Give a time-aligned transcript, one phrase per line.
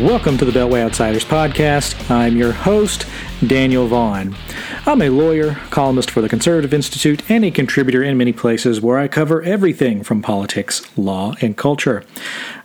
[0.00, 2.10] Welcome to the Beltway Outsiders podcast.
[2.10, 3.04] I'm your host,
[3.46, 4.34] Daniel Vaughan.
[4.86, 8.98] I'm a lawyer, columnist for the Conservative Institute, and a contributor in many places where
[8.98, 12.02] I cover everything from politics, law, and culture.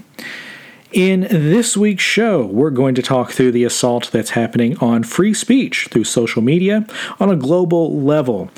[0.94, 5.34] In this week's show, we're going to talk through the assault that's happening on free
[5.34, 6.86] speech through social media
[7.20, 8.52] on a global level.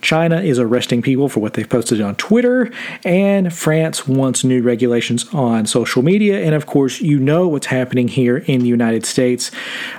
[0.00, 2.72] China is arresting people for what they've posted on Twitter,
[3.04, 6.44] and France wants new regulations on social media.
[6.44, 9.52] And of course, you know what's happening here in the United States.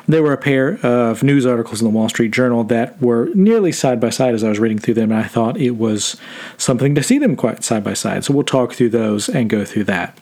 [0.09, 3.71] There were a pair of news articles in the Wall Street Journal that were nearly
[3.71, 6.17] side by side as I was reading through them, and I thought it was
[6.57, 8.25] something to see them quite side by side.
[8.25, 10.19] So we'll talk through those and go through that.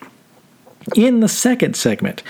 [0.93, 2.21] In the second segment,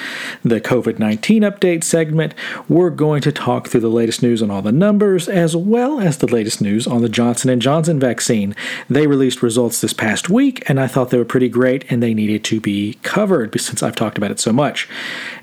[0.44, 2.34] the COVID 19 update segment,
[2.70, 6.20] we're going to talk through the latest news on all the numbers as well as
[6.20, 8.56] the latest news on the Johnson & Johnson vaccine.
[8.90, 12.14] They released results this past week and I thought they were pretty great and they
[12.14, 14.88] needed to be covered since I've talked about it so much.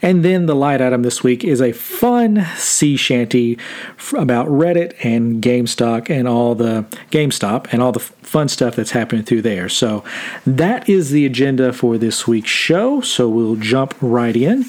[0.00, 3.58] And then the light item this week is a fun sea shanty
[4.16, 9.24] about Reddit and GameStop and all the GameStop and all the fun stuff that's happening
[9.24, 9.68] through there.
[9.68, 10.04] So
[10.46, 14.64] that is the agenda for this week's show so we'll jump right in.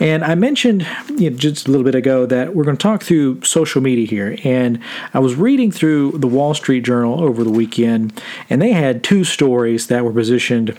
[0.00, 3.02] And I mentioned you know, just a little bit ago that we're going to talk
[3.02, 4.38] through social media here.
[4.44, 4.80] And
[5.14, 9.24] I was reading through the Wall Street Journal over the weekend, and they had two
[9.24, 10.78] stories that were positioned.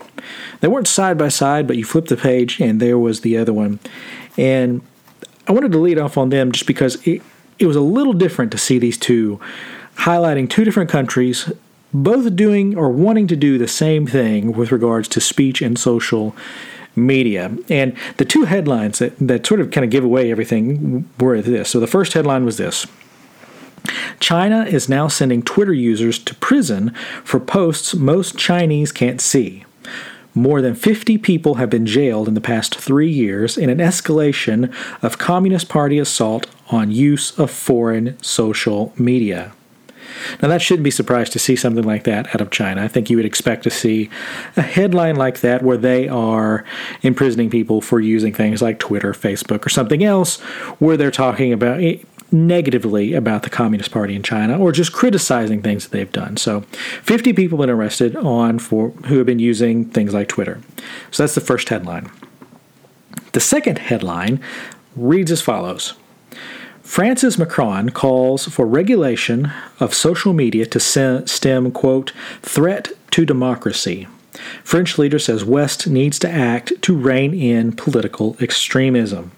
[0.60, 3.52] They weren't side by side, but you flip the page, and there was the other
[3.52, 3.80] one.
[4.36, 4.82] And
[5.46, 7.22] I wanted to lead off on them just because it,
[7.58, 9.40] it was a little different to see these two
[9.96, 11.50] highlighting two different countries
[11.92, 16.34] both doing or wanting to do the same thing with regards to speech and social
[16.94, 17.56] media.
[17.68, 21.70] And the two headlines that, that sort of kind of give away everything were this.
[21.70, 22.86] So the first headline was this.
[24.20, 26.90] China is now sending Twitter users to prison
[27.24, 29.64] for posts most Chinese can't see.
[30.34, 34.72] More than 50 people have been jailed in the past three years in an escalation
[35.02, 39.52] of Communist Party assault on use of foreign social media.
[40.42, 42.82] Now, that shouldn't be surprised to see something like that out of China.
[42.82, 44.10] I think you would expect to see
[44.56, 46.64] a headline like that where they are
[47.02, 50.40] imprisoning people for using things like Twitter, Facebook, or something else,
[50.78, 51.98] where they're talking about eh,
[52.30, 56.36] negatively about the Communist Party in China or just criticizing things that they've done.
[56.36, 56.60] So,
[57.02, 60.60] 50 people have been arrested on for who have been using things like Twitter.
[61.10, 62.10] So that's the first headline.
[63.32, 64.40] The second headline
[64.96, 65.94] reads as follows
[66.88, 74.08] France's Macron calls for regulation of social media to stem, quote, threat to democracy.
[74.64, 79.32] French leader says West needs to act to rein in political extremism.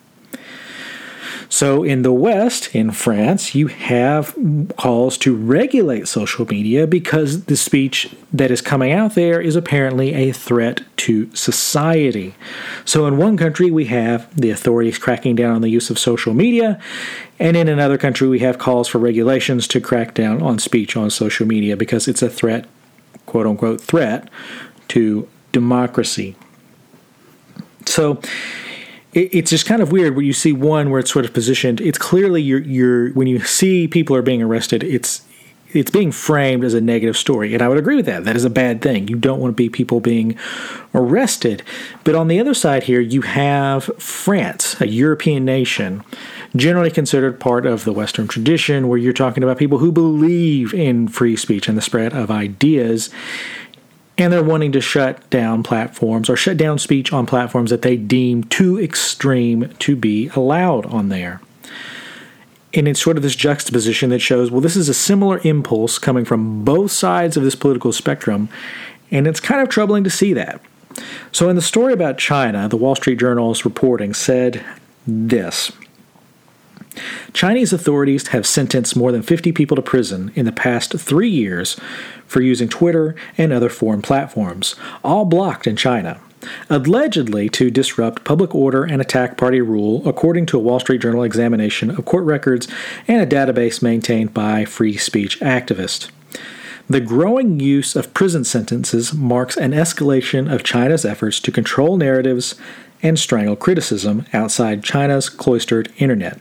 [1.53, 4.37] So, in the West, in France, you have
[4.79, 10.15] calls to regulate social media because the speech that is coming out there is apparently
[10.15, 12.37] a threat to society.
[12.85, 16.35] So, in one country, we have the authorities cracking down on the use of social
[16.35, 16.81] media,
[17.41, 21.11] and in another country, we have calls for regulations to crack down on speech on
[21.11, 22.67] social media because it's a threat,
[23.27, 24.31] quote unquote, threat
[24.87, 26.37] to democracy.
[27.87, 28.21] So,
[29.13, 31.81] it's just kind of weird where you see one where it's sort of positioned.
[31.81, 35.23] It's clearly you're, you're when you see people are being arrested, it's
[35.73, 38.25] it's being framed as a negative story, and I would agree with that.
[38.25, 39.07] That is a bad thing.
[39.07, 40.37] You don't want to be people being
[40.93, 41.63] arrested.
[42.03, 46.03] But on the other side here, you have France, a European nation,
[46.57, 51.07] generally considered part of the Western tradition, where you're talking about people who believe in
[51.07, 53.09] free speech and the spread of ideas
[54.21, 57.97] and they're wanting to shut down platforms or shut down speech on platforms that they
[57.97, 61.41] deem too extreme to be allowed on there.
[62.75, 66.27] And it's sort of this juxtaposition that shows, well, this is a similar impulse coming
[66.27, 68.51] from both sides of this political spectrum,
[69.11, 70.61] and it's kind of troubling to see that.
[71.33, 74.63] So, in the story about China, the Wall Street Journal's reporting said
[75.07, 75.73] this
[77.33, 81.79] Chinese authorities have sentenced more than 50 people to prison in the past three years
[82.27, 86.21] for using Twitter and other foreign platforms, all blocked in China,
[86.69, 91.23] allegedly to disrupt public order and attack party rule, according to a Wall Street Journal
[91.23, 92.67] examination of court records
[93.07, 96.11] and a database maintained by free speech activists.
[96.89, 102.57] The growing use of prison sentences marks an escalation of China's efforts to control narratives
[103.01, 106.41] and strangle criticism outside China's cloistered internet.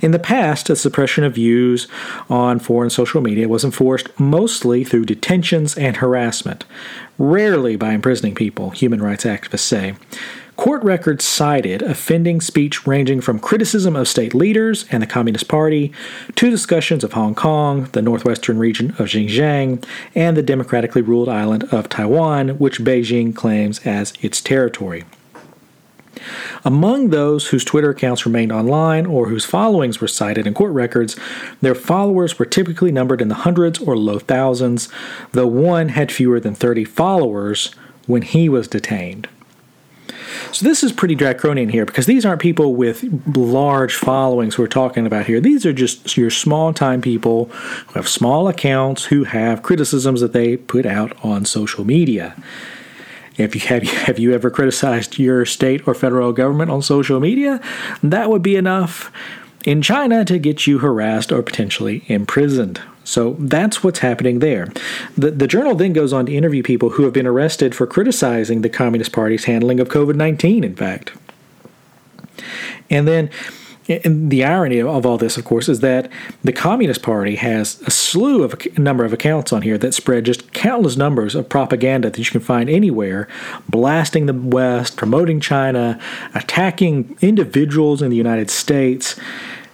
[0.00, 1.88] In the past, the suppression of views
[2.28, 6.64] on foreign social media was enforced mostly through detentions and harassment,
[7.18, 9.94] rarely by imprisoning people, human rights activists say.
[10.56, 15.92] Court records cited offending speech ranging from criticism of state leaders and the Communist Party
[16.34, 19.84] to discussions of Hong Kong, the northwestern region of Xinjiang,
[20.14, 25.04] and the democratically ruled island of Taiwan, which Beijing claims as its territory.
[26.64, 31.16] Among those whose Twitter accounts remained online or whose followings were cited in court records,
[31.60, 34.88] their followers were typically numbered in the hundreds or low thousands,
[35.32, 37.74] though one had fewer than 30 followers
[38.06, 39.28] when he was detained.
[40.52, 43.04] So this is pretty draconian here because these aren't people with
[43.36, 45.40] large followings we're talking about here.
[45.40, 47.46] These are just your small time people
[47.88, 52.34] who have small accounts who have criticisms that they put out on social media.
[53.38, 57.60] If you have, have you ever criticized your state or federal government on social media?
[58.02, 59.12] That would be enough
[59.64, 62.80] in China to get you harassed or potentially imprisoned.
[63.04, 64.72] So that's what's happening there.
[65.16, 68.62] The, the journal then goes on to interview people who have been arrested for criticizing
[68.62, 71.12] the Communist Party's handling of COVID 19, in fact.
[72.90, 73.30] And then
[73.88, 76.10] and the irony of all this, of course, is that
[76.42, 80.24] the Communist Party has a slew of a number of accounts on here that spread
[80.24, 83.28] just countless numbers of propaganda that you can find anywhere,
[83.68, 86.00] blasting the West, promoting China,
[86.34, 89.18] attacking individuals in the United States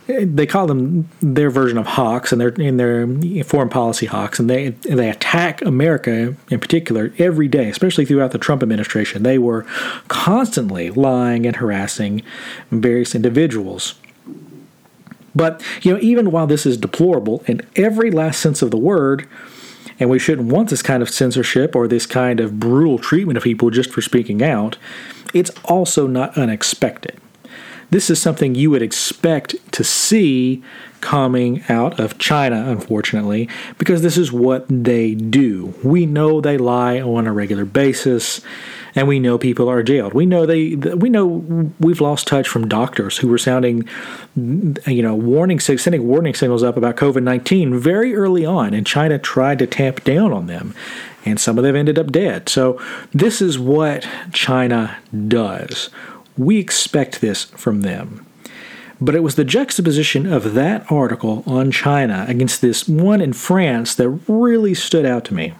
[0.06, 3.06] they call them their version of hawks, and they're in their
[3.44, 8.38] foreign policy hawks, and they they attack America in particular every day, especially throughout the
[8.38, 9.22] Trump administration.
[9.22, 9.64] They were
[10.08, 12.22] constantly lying and harassing
[12.70, 13.94] various individuals.
[15.34, 19.28] But you know, even while this is deplorable in every last sense of the word,
[19.98, 23.44] and we shouldn't want this kind of censorship or this kind of brutal treatment of
[23.44, 24.76] people just for speaking out,
[25.32, 27.20] it's also not unexpected.
[27.90, 30.62] This is something you would expect to see
[31.02, 35.74] coming out of China, unfortunately, because this is what they do.
[35.84, 38.40] We know they lie on a regular basis,
[38.94, 40.12] and we know people are jailed.
[40.12, 40.74] We know they.
[40.76, 41.26] We know
[41.80, 43.88] we've lost touch from doctors who were sounding,
[44.36, 49.18] you know, warning sending warning signals up about COVID nineteen very early on, and China
[49.18, 50.74] tried to tamp down on them,
[51.24, 52.48] and some of them ended up dead.
[52.48, 52.80] So
[53.12, 54.96] this is what China
[55.28, 55.90] does.
[56.36, 58.26] We expect this from them.
[59.00, 63.96] But it was the juxtaposition of that article on China against this one in France
[63.96, 65.54] that really stood out to me.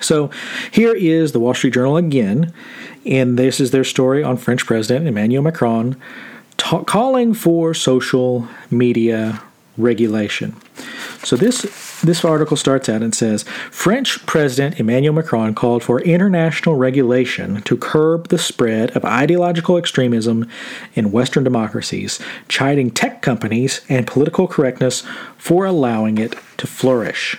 [0.00, 0.30] So
[0.70, 2.52] here is the Wall Street Journal again,
[3.06, 5.96] and this is their story on French President Emmanuel Macron
[6.56, 9.42] ta- calling for social media
[9.76, 10.56] regulation.
[11.24, 16.74] So this this article starts out and says French President Emmanuel Macron called for international
[16.74, 20.48] regulation to curb the spread of ideological extremism
[20.94, 25.04] in Western democracies, chiding tech companies and political correctness
[25.38, 27.38] for allowing it to flourish.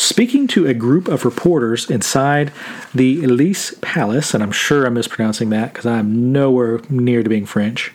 [0.00, 2.54] Speaking to a group of reporters inside
[2.94, 7.44] the Elysee Palace, and I'm sure I'm mispronouncing that because I'm nowhere near to being
[7.44, 7.92] French,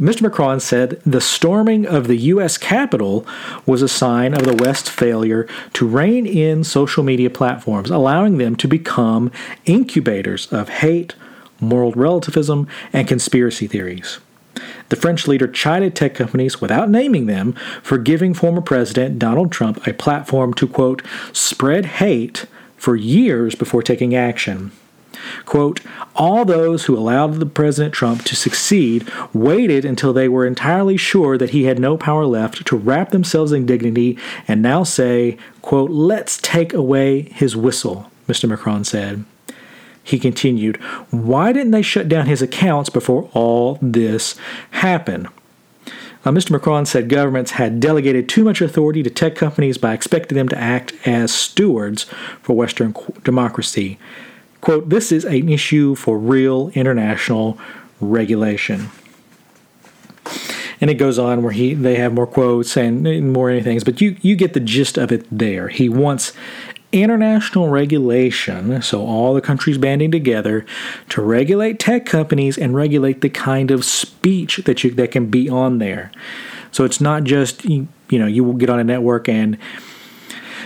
[0.00, 0.22] Mr.
[0.22, 2.56] Macron said the storming of the U.S.
[2.56, 3.26] Capitol
[3.66, 8.56] was a sign of the West's failure to rein in social media platforms, allowing them
[8.56, 9.30] to become
[9.66, 11.14] incubators of hate,
[11.60, 14.18] moral relativism, and conspiracy theories.
[14.88, 19.86] The French leader chided tech companies without naming them for giving former President Donald Trump
[19.86, 24.72] a platform to, quote, spread hate for years before taking action.
[25.44, 25.80] Quote,
[26.16, 31.38] all those who allowed the President Trump to succeed waited until they were entirely sure
[31.38, 34.18] that he had no power left to wrap themselves in dignity
[34.48, 38.48] and now say, quote, let's take away his whistle, Mr.
[38.48, 39.24] Macron said.
[40.04, 40.76] He continued,
[41.10, 44.36] why didn't they shut down his accounts before all this
[44.72, 45.28] happened?
[46.24, 46.52] Uh, Mr.
[46.52, 50.58] Macron said governments had delegated too much authority to tech companies by expecting them to
[50.58, 52.04] act as stewards
[52.42, 52.94] for Western
[53.24, 53.98] democracy.
[54.60, 57.58] Quote, this is an issue for real international
[58.00, 58.90] regulation.
[60.80, 64.16] And it goes on where he they have more quotes and more things, but you,
[64.20, 65.68] you get the gist of it there.
[65.68, 66.32] He wants
[66.92, 70.66] international regulation, so all the countries banding together
[71.08, 75.48] to regulate tech companies and regulate the kind of speech that you that can be
[75.48, 76.12] on there.
[76.70, 79.58] So it's not just you, you know you will get on a network and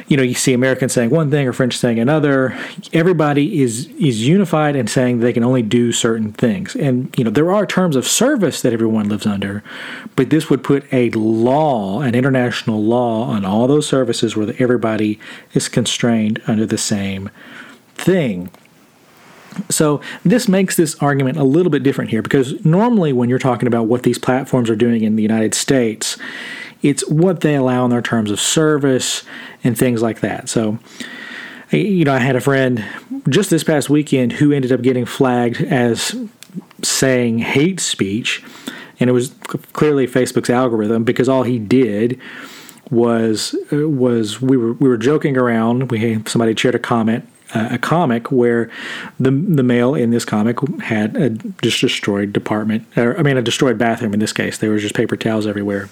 [0.08, 2.56] you know you see Americans saying one thing or French saying another.
[2.92, 6.76] Everybody is is unified and saying they can only do certain things.
[6.76, 9.62] And you know there are terms of service that everyone lives under,
[10.14, 15.18] but this would put a law, an international law, on all those services where everybody
[15.54, 17.30] is constrained under the same
[17.94, 18.50] thing.
[19.70, 23.66] So, this makes this argument a little bit different here because normally, when you're talking
[23.66, 26.18] about what these platforms are doing in the United States,
[26.86, 29.24] it's what they allow in their terms of service
[29.64, 30.48] and things like that.
[30.48, 30.78] So,
[31.70, 32.84] you know, I had a friend
[33.28, 36.14] just this past weekend who ended up getting flagged as
[36.82, 38.44] saying hate speech,
[39.00, 39.34] and it was
[39.72, 42.20] clearly Facebook's algorithm because all he did
[42.88, 45.90] was uh, was we were we were joking around.
[45.90, 47.28] We somebody shared a comment
[47.70, 48.70] a comic where
[49.18, 51.30] the the male in this comic had a
[51.62, 54.14] just destroyed department, or I mean a destroyed bathroom.
[54.14, 55.88] In this case, there was just paper towels everywhere,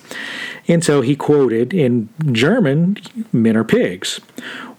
[0.68, 2.98] and so he quoted in German,
[3.32, 4.20] "Men are pigs."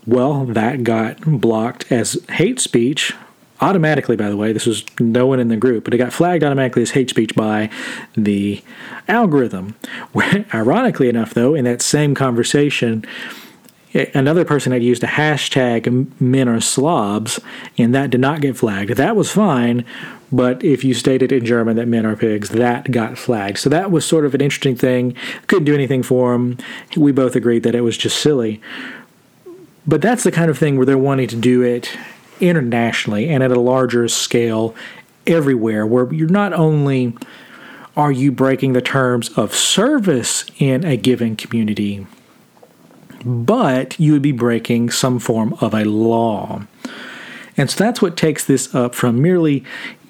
[0.08, 3.14] Well, that got blocked as hate speech
[3.62, 4.16] automatically.
[4.16, 6.82] By the way, this was no one in the group, but it got flagged automatically
[6.82, 7.70] as hate speech by
[8.16, 8.62] the
[9.08, 9.76] algorithm.
[10.54, 13.06] Ironically enough, though, in that same conversation
[14.14, 17.40] another person had used a hashtag men are slobs
[17.78, 18.92] and that did not get flagged.
[18.92, 19.86] That was fine
[20.32, 23.58] but if you stated in german that men are pigs that got flagged.
[23.58, 25.16] So that was sort of an interesting thing.
[25.48, 26.58] Couldn't do anything for him
[26.98, 28.62] we both agreed that it was just silly.
[29.88, 31.96] But that's the kind of thing where they're wanting to do it
[32.42, 34.76] internationally and at a larger scale
[35.26, 37.16] everywhere where you're not only
[37.96, 42.06] are you breaking the terms of service in a given community
[43.26, 46.62] but you would be breaking some form of a law.
[47.58, 49.64] And so that's what takes this up from merely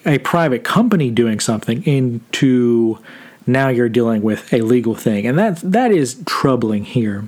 [0.05, 2.99] a private company doing something into
[3.47, 5.25] now you're dealing with a legal thing.
[5.25, 7.27] And that that is troubling here.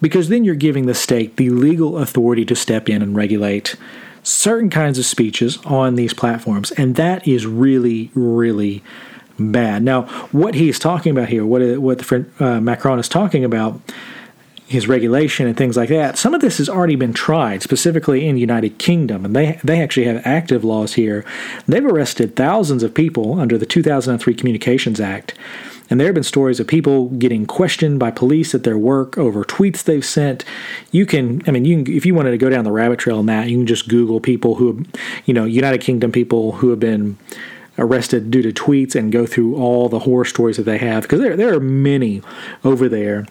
[0.00, 3.76] Because then you're giving the state the legal authority to step in and regulate
[4.22, 6.70] certain kinds of speeches on these platforms.
[6.72, 8.82] And that is really, really
[9.38, 9.82] bad.
[9.82, 13.80] Now, what he's talking about here, what, what the, uh, Macron is talking about,
[14.70, 16.16] his regulation and things like that.
[16.16, 19.82] Some of this has already been tried, specifically in the United Kingdom, and they they
[19.82, 21.24] actually have active laws here.
[21.66, 25.34] They've arrested thousands of people under the 2003 Communications Act.
[25.90, 29.44] And there have been stories of people getting questioned by police at their work over
[29.44, 30.44] tweets they've sent.
[30.92, 33.18] You can, I mean, you can, if you wanted to go down the rabbit trail
[33.18, 34.84] on that, you can just Google people who,
[35.24, 37.18] you know, United Kingdom people who have been
[37.76, 41.18] arrested due to tweets and go through all the horror stories that they have because
[41.18, 42.22] there there are many
[42.62, 43.26] over there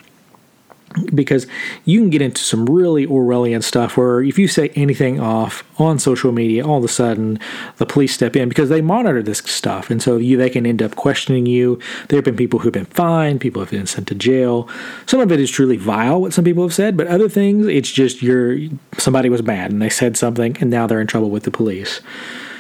[1.14, 1.48] because
[1.86, 6.00] you can get into some really Orwellian stuff where if you say anything off on
[6.00, 7.40] social media, all of a sudden
[7.78, 10.82] the police step in because they monitor this stuff, and so you, they can end
[10.82, 11.80] up questioning you.
[12.08, 14.68] There have been people who've been fined, people have been sent to jail.
[15.06, 17.92] Some of it is truly vile, what some people have said, but other things, it's
[17.92, 18.58] just you're
[18.98, 22.02] somebody was bad and they said something, and now they're in trouble with the police.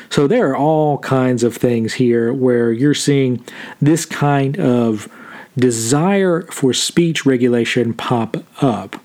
[0.10, 3.46] So there are all kinds of things here where you're seeing
[3.80, 5.08] this kind of
[5.58, 9.02] desire for speech regulation pop up.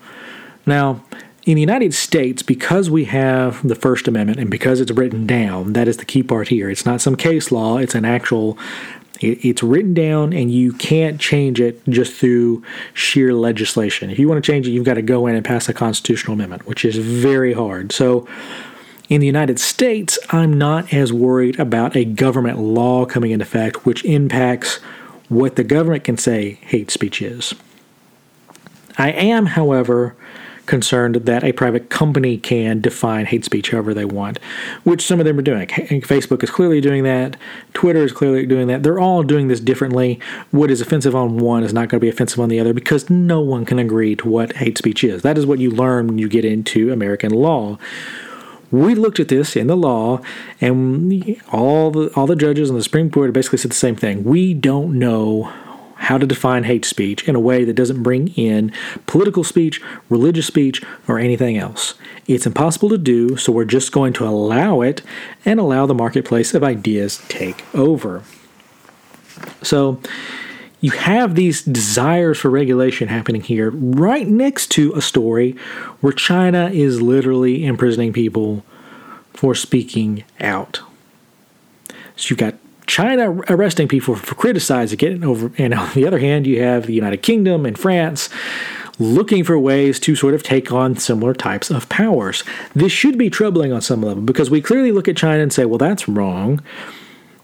[0.67, 1.03] Now,
[1.45, 5.75] in the United States, because we have the First Amendment and because it's written down,
[5.75, 6.71] that is the key part here.
[6.71, 8.59] It's not some case law, it's an actual
[9.21, 12.63] it's written down and you can't change it just through
[12.95, 14.11] sheer legislation.
[14.11, 16.35] If you want to change it, you've got to go in and pass a constitutional
[16.35, 17.93] amendment, which is very hard.
[17.93, 18.27] So,
[19.11, 23.85] in the United States, I'm not as worried about a government law coming into effect,
[23.85, 24.81] which impacts
[25.29, 27.55] what the government can say hate speech is.
[28.97, 30.15] I am, however,
[30.67, 34.39] concerned that a private company can define hate speech however they want,
[34.83, 35.67] which some of them are doing.
[35.67, 37.37] Facebook is clearly doing that.
[37.75, 38.83] Twitter is clearly doing that.
[38.83, 40.21] They're all doing this differently.
[40.51, 43.11] What is offensive on one is not going to be offensive on the other because
[43.11, 45.23] no one can agree to what hate speech is.
[45.23, 47.79] That is what you learn when you get into American law
[48.75, 50.21] we looked at this in the law,
[50.61, 54.25] and all the all the judges on the Supreme Court basically said the same thing.
[54.25, 55.53] We don't know
[55.97, 58.73] how to define hate speech in a way that doesn't bring in
[59.07, 61.95] political speech, religious speech, or anything else.
[62.27, 65.03] It's impossible to do, so we're just going to allow it
[65.45, 68.23] and allow the marketplace of ideas take over.
[69.63, 70.01] So
[70.85, 75.53] you have these desires for regulation happening here right next to a story
[76.03, 78.63] where China is literally imprisoning people
[79.33, 80.83] for speaking out.
[82.17, 86.47] So you've got China arresting people for criticizing it over, and on the other hand,
[86.47, 88.29] you have the United Kingdom and France
[88.99, 92.45] looking for ways to sort of take on similar types of powers.
[92.75, 95.65] This should be troubling on some level because we clearly look at China and say,
[95.65, 96.61] well, that's wrong.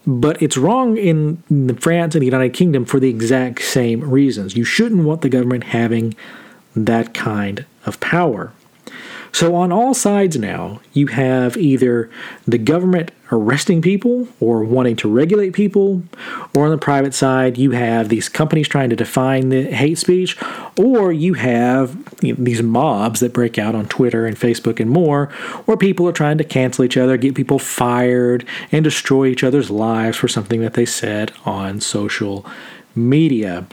[0.06, 1.42] But it's wrong in
[1.78, 4.56] France and the United Kingdom for the exact same reasons.
[4.56, 6.14] You shouldn't want the government having
[6.74, 8.52] that kind of power.
[9.32, 12.10] So, on all sides now, you have either
[12.46, 16.02] the government arresting people or wanting to regulate people,
[16.54, 20.36] or on the private side, you have these companies trying to define the hate speech,
[20.76, 24.90] or you have you know, these mobs that break out on Twitter and Facebook and
[24.90, 25.26] more,
[25.66, 29.70] where people are trying to cancel each other, get people fired, and destroy each other's
[29.70, 32.44] lives for something that they said on social
[32.96, 33.66] media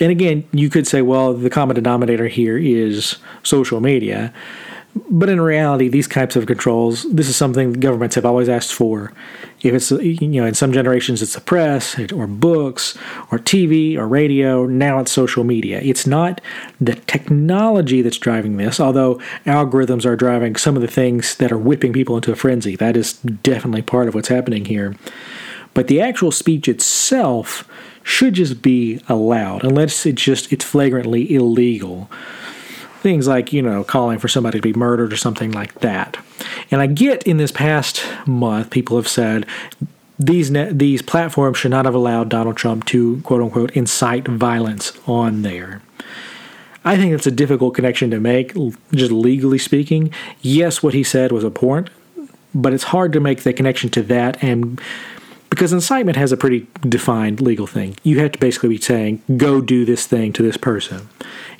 [0.00, 4.32] and again, you could say, well, the common denominator here is social media.
[5.10, 9.12] But in reality, these types of controls, this is something governments have always asked for.
[9.60, 12.96] If it's, you know, in some generations it's the press or books
[13.30, 15.80] or TV or radio, now it's social media.
[15.82, 16.40] It's not
[16.80, 21.58] the technology that's driving this, although algorithms are driving some of the things that are
[21.58, 22.74] whipping people into a frenzy.
[22.74, 24.96] That is definitely part of what's happening here.
[25.74, 27.68] But the actual speech itself
[28.08, 32.10] should just be allowed unless it's just it's flagrantly illegal.
[33.02, 36.16] Things like you know calling for somebody to be murdered or something like that.
[36.70, 39.46] And i get in this past month people have said
[40.18, 45.42] these these platforms should not have allowed donald trump to quote unquote incite violence on
[45.42, 45.82] there.
[46.84, 48.54] I think it's a difficult connection to make,
[48.92, 50.10] just legally speaking.
[50.40, 51.90] Yes, what he said was important,
[52.54, 54.80] but it's hard to make the connection to that and
[55.50, 57.96] because incitement has a pretty defined legal thing.
[58.02, 61.08] You have to basically be saying, go do this thing to this person.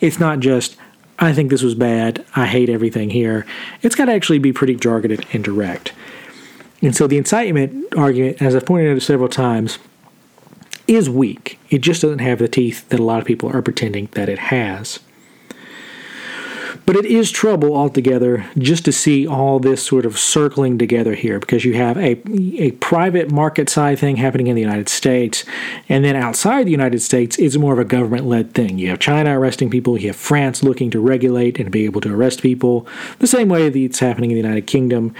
[0.00, 0.76] It's not just,
[1.18, 3.47] I think this was bad, I hate everything here.
[3.83, 5.92] It's got to actually be pretty targeted and direct.
[6.80, 9.78] And so the incitement argument, as I've pointed out several times,
[10.87, 11.59] is weak.
[11.71, 14.38] It just doesn't have the teeth that a lot of people are pretending that it
[14.38, 15.00] has.
[16.88, 21.38] But it is trouble altogether just to see all this sort of circling together here
[21.38, 22.18] because you have a,
[22.58, 25.45] a private market side thing happening in the United States,
[25.91, 28.78] and then outside the United States, it's more of a government led thing.
[28.78, 32.15] You have China arresting people, you have France looking to regulate and be able to
[32.15, 32.86] arrest people,
[33.19, 35.15] the same way that it's happening in the United Kingdom.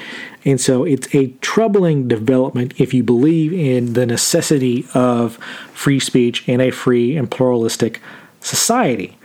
[0.47, 5.35] And so it's a troubling development if you believe in the necessity of
[5.75, 8.01] free speech in a free and pluralistic
[8.41, 9.19] society.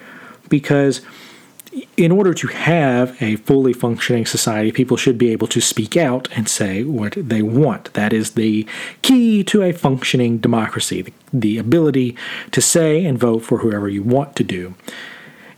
[0.50, 1.00] Because
[1.98, 6.28] in order to have a fully functioning society, people should be able to speak out
[6.36, 7.94] and say what they want.
[7.94, 8.68] That is the
[9.02, 12.16] key to a functioning democracy the, the ability
[12.52, 14.74] to say and vote for whoever you want to do.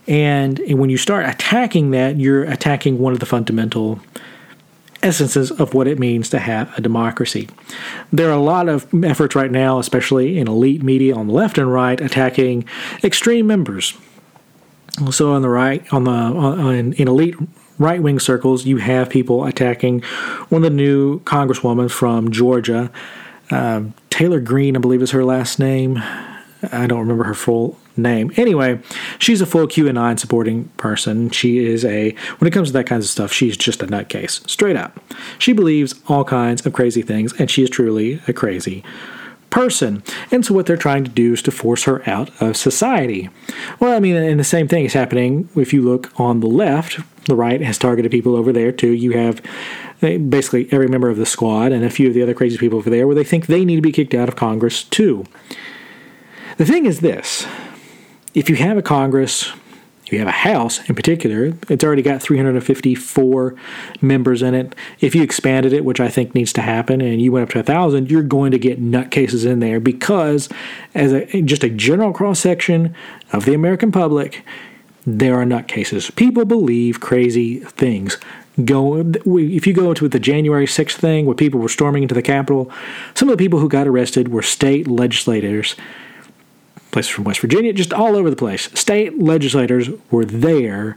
[0.06, 4.00] And when you start attacking that, you're attacking one of the fundamental
[5.02, 7.48] essences of what it means to have a democracy.
[8.12, 11.58] There are a lot of efforts right now, especially in elite media on the left
[11.58, 12.64] and right, attacking
[13.02, 13.94] extreme members
[15.10, 17.36] so on the right, on the on, in elite
[17.78, 20.02] right wing circles, you have people attacking
[20.48, 22.90] one of the new congresswomen from Georgia,
[23.50, 26.02] uh, Taylor Greene, I believe is her last name.
[26.72, 28.32] I don't remember her full name.
[28.36, 28.80] Anyway,
[29.18, 31.30] she's a full QAnon supporting person.
[31.30, 34.48] She is a, when it comes to that kinds of stuff, she's just a nutcase,
[34.48, 34.98] straight up.
[35.38, 38.82] She believes all kinds of crazy things, and she is truly a crazy
[39.56, 40.02] person.
[40.30, 43.30] And so what they're trying to do is to force her out of society.
[43.80, 47.00] Well, I mean, and the same thing is happening if you look on the left.
[47.24, 48.90] The right has targeted people over there too.
[48.90, 49.40] You have
[50.02, 52.90] basically every member of the squad and a few of the other crazy people over
[52.90, 55.24] there where they think they need to be kicked out of Congress too.
[56.58, 57.46] The thing is this
[58.34, 59.52] if you have a Congress
[60.12, 63.54] you have a house in particular, it's already got 354
[64.00, 64.74] members in it.
[65.00, 67.60] If you expanded it, which I think needs to happen, and you went up to
[67.60, 70.48] a thousand, you're going to get nutcases in there because,
[70.94, 72.94] as a, just a general cross section
[73.32, 74.44] of the American public,
[75.04, 76.14] there are nutcases.
[76.16, 78.18] People believe crazy things.
[78.64, 82.22] Go if you go into the January 6th thing where people were storming into the
[82.22, 82.72] Capitol,
[83.14, 85.76] some of the people who got arrested were state legislators
[86.96, 88.70] places from West Virginia, just all over the place.
[88.72, 90.96] State legislators were there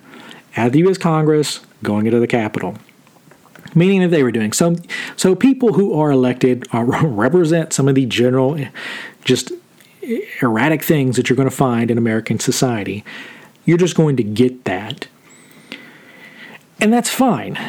[0.56, 0.98] at the U.S.
[0.98, 2.78] Congress going into the Capitol.
[3.76, 4.78] Meaning that they were doing some,
[5.18, 8.58] so people who are elected are, represent some of the general,
[9.26, 9.52] just
[10.42, 13.04] erratic things that you're going to find in American society.
[13.66, 15.10] You're just going to get that.
[16.80, 17.60] And that's fine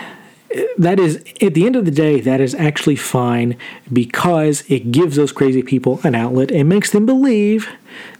[0.78, 3.56] that is at the end of the day that is actually fine
[3.92, 7.68] because it gives those crazy people an outlet and makes them believe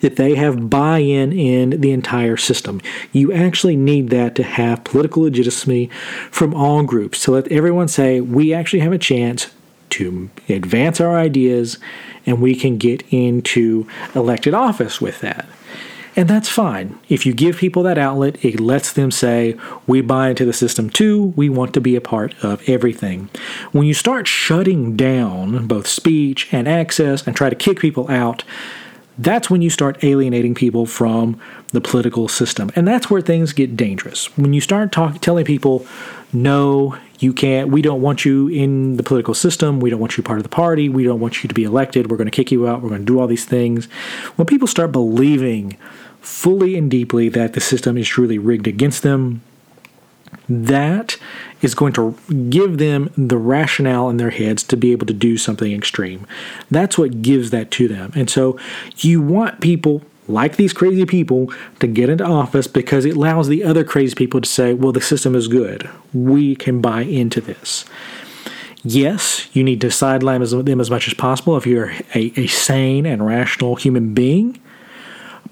[0.01, 2.81] that they have buy-in in the entire system.
[3.13, 5.91] You actually need that to have political legitimacy
[6.31, 9.51] from all groups to let everyone say we actually have a chance
[9.91, 11.79] to advance our ideas
[12.27, 15.49] and we can get into elected office with that
[16.21, 16.99] And that's fine.
[17.09, 19.57] If you give people that outlet, it lets them say,
[19.87, 21.33] We buy into the system too.
[21.35, 23.31] We want to be a part of everything.
[23.73, 28.45] When you start shutting down both speech and access and try to kick people out,
[29.17, 32.71] that's when you start alienating people from the political system.
[32.77, 34.37] And that's where things get dangerous.
[34.37, 35.87] When you start talk, telling people,
[36.35, 40.23] no, you can't, we don't want you in the political system, we don't want you
[40.23, 42.53] part of the party, we don't want you to be elected, we're going to kick
[42.53, 43.87] you out, we're going to do all these things.
[44.37, 45.79] When people start believing
[46.21, 49.43] fully and deeply that the system is truly rigged against them,
[50.49, 51.17] that
[51.63, 52.17] is going to
[52.49, 56.27] give them the rationale in their heads to be able to do something extreme.
[56.71, 58.13] That's what gives that to them.
[58.15, 58.59] And so
[58.99, 63.65] you want people like these crazy people to get into office because it allows the
[63.65, 65.89] other crazy people to say, well, the system is good.
[66.13, 67.85] We can buy into this.
[68.83, 73.05] Yes, you need to sideline them as much as possible if you're a, a sane
[73.05, 74.61] and rational human being.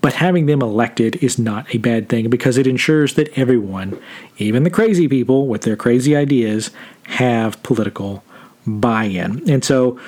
[0.09, 4.01] But having them elected is not a bad thing because it ensures that everyone,
[4.39, 6.71] even the crazy people with their crazy ideas,
[7.09, 8.25] have political
[8.67, 9.47] buy in.
[9.51, 10.01] And so,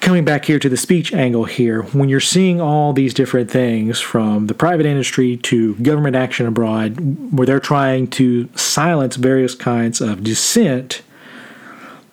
[0.00, 4.00] coming back here to the speech angle here, when you're seeing all these different things
[4.00, 6.96] from the private industry to government action abroad,
[7.32, 11.02] where they're trying to silence various kinds of dissent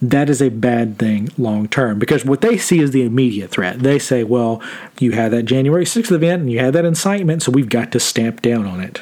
[0.01, 3.79] that is a bad thing long term because what they see is the immediate threat.
[3.79, 4.61] They say, well,
[4.99, 7.99] you had that January 6th event and you had that incitement, so we've got to
[7.99, 9.01] stamp down on it.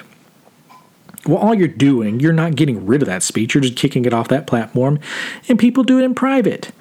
[1.25, 4.13] Well, all you're doing, you're not getting rid of that speech, you're just kicking it
[4.13, 4.99] off that platform,
[5.47, 6.71] and people do it in private.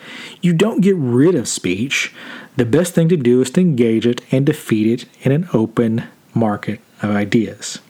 [0.41, 2.15] You don't get rid of speech.
[2.57, 6.05] The best thing to do is to engage it and defeat it in an open
[6.35, 7.81] market of ideas.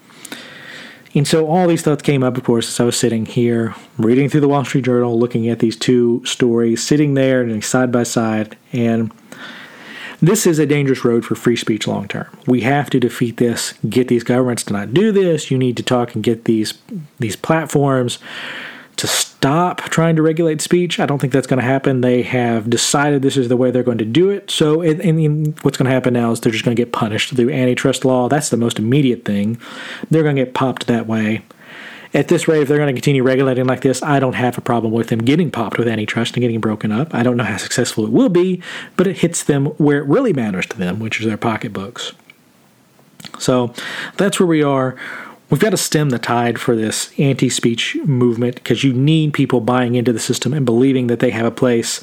[1.19, 4.29] And so all these thoughts came up, of course, as I was sitting here reading
[4.29, 8.05] through the Wall Street Journal, looking at these two stories, sitting there and side by
[8.05, 8.57] side.
[8.73, 9.11] And
[10.23, 12.29] this is a dangerous road for free speech long term.
[12.47, 15.51] We have to defeat this, get these governments to not do this.
[15.51, 16.75] You need to talk and get these
[17.19, 18.21] these platforms
[18.99, 20.99] to stop trying to regulate speech.
[20.99, 22.01] I don't think that's going to happen.
[22.01, 24.51] They have decided this is the way they're going to do it.
[24.51, 27.35] So, and, and what's going to happen now is they're just going to get punished
[27.35, 28.29] through antitrust law.
[28.29, 29.61] That's the most immediate thing.
[30.11, 31.43] They're going to get popped that way.
[32.13, 34.63] At this rate, if they're going to continue regulating like this, I don't have a
[34.63, 37.15] problem with them getting popped with antitrust and getting broken up.
[37.15, 38.63] I don't know how successful it will be,
[38.97, 42.13] but it hits them where it really matters to them, which is their pocketbooks.
[43.39, 43.75] So
[44.17, 44.97] that's where we are
[45.51, 49.61] We've got to stem the tide for this anti speech movement because you need people
[49.61, 52.03] buying into the system and believing that they have a place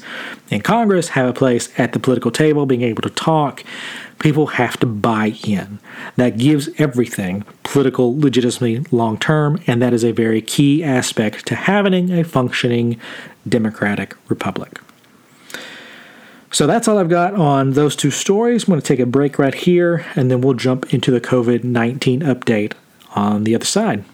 [0.50, 3.62] in Congress, have a place at the political table, being able to talk.
[4.18, 5.78] People have to buy in.
[6.16, 11.54] That gives everything political legitimacy long term, and that is a very key aspect to
[11.54, 12.98] having a functioning
[13.48, 14.80] democratic republic.
[16.50, 18.64] So that's all I've got on those two stories.
[18.64, 21.62] I'm going to take a break right here, and then we'll jump into the COVID
[21.62, 22.72] 19 update
[23.16, 24.04] on the other side.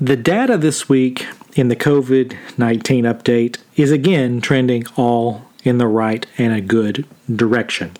[0.00, 5.86] The data this week in the COVID 19 update is again trending all in the
[5.86, 7.92] right and a good direction.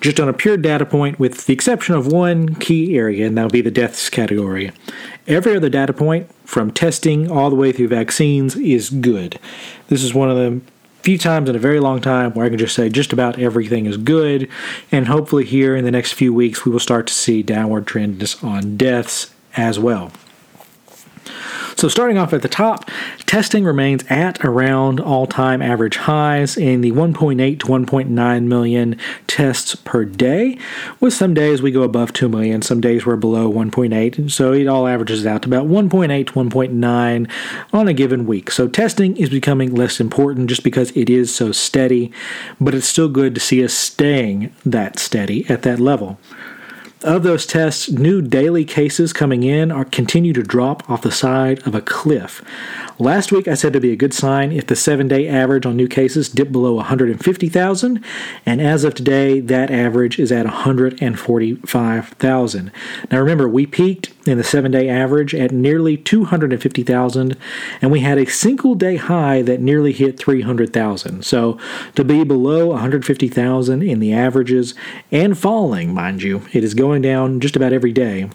[0.00, 3.50] Just on a pure data point, with the exception of one key area, and that'll
[3.50, 4.70] be the deaths category.
[5.26, 9.40] Every other data point, from testing all the way through vaccines, is good.
[9.88, 10.60] This is one of the
[11.08, 13.86] few times in a very long time where I can just say just about everything
[13.86, 14.46] is good.
[14.92, 18.36] And hopefully, here in the next few weeks, we will start to see downward trends
[18.44, 20.12] on deaths as well.
[21.78, 22.90] So, starting off at the top,
[23.24, 28.96] testing remains at around all time average highs in the 1.8 to 1.9 million
[29.28, 30.58] tests per day,
[30.98, 34.28] with some days we go above 2 million, some days we're below 1.8.
[34.28, 37.30] So, it all averages out to about 1.8 to 1.9
[37.72, 38.50] on a given week.
[38.50, 42.10] So, testing is becoming less important just because it is so steady,
[42.60, 46.18] but it's still good to see us staying that steady at that level.
[47.04, 51.64] Of those tests, new daily cases coming in are continue to drop off the side
[51.64, 52.42] of a cliff.
[52.98, 55.76] Last week I said it'd be a good sign if the seven day average on
[55.76, 58.04] new cases dipped below 150,000,
[58.44, 62.72] and as of today, that average is at 145,000.
[63.12, 67.36] Now remember, we peaked in the seven day average at nearly 250,000,
[67.80, 71.24] and we had a single day high that nearly hit 300,000.
[71.24, 71.56] So
[71.94, 74.74] to be below 150,000 in the averages
[75.12, 78.28] and falling, mind you, it is going down just about every day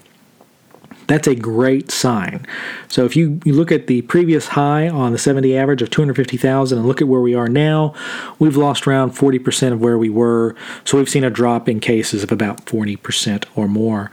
[1.06, 2.46] that's a great sign.
[2.88, 6.78] So if you, you look at the previous high on the 70 average of 250,000
[6.78, 7.94] and look at where we are now,
[8.38, 10.54] we've lost around 40% of where we were.
[10.84, 14.10] So we've seen a drop in cases of about 40% or more.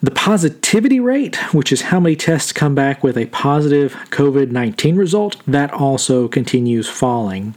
[0.00, 4.94] The positivity rate, which is how many tests come back with a positive COVID 19
[4.94, 7.56] result, that also continues falling.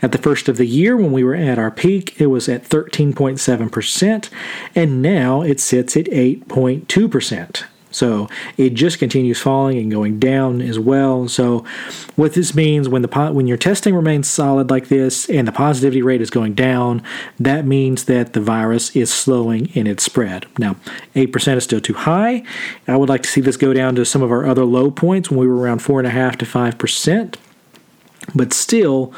[0.00, 2.64] At the first of the year, when we were at our peak, it was at
[2.64, 4.30] 13.7%,
[4.74, 7.64] and now it sits at 8.2%.
[7.92, 11.28] So it just continues falling and going down as well.
[11.28, 11.64] So
[12.16, 16.02] what this means when the when your testing remains solid like this and the positivity
[16.02, 17.02] rate is going down,
[17.38, 20.46] that means that the virus is slowing in its spread.
[20.58, 20.76] Now,
[21.14, 22.42] 8% is still too high.
[22.88, 25.30] I would like to see this go down to some of our other low points
[25.30, 27.34] when we were around 4.5 to 5%.
[28.34, 29.12] But still,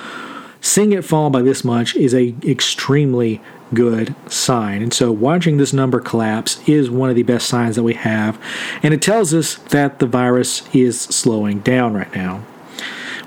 [0.60, 3.40] seeing it fall by this much is a extremely
[3.74, 4.82] good sign.
[4.82, 8.40] And so watching this number collapse is one of the best signs that we have,
[8.82, 12.44] and it tells us that the virus is slowing down right now.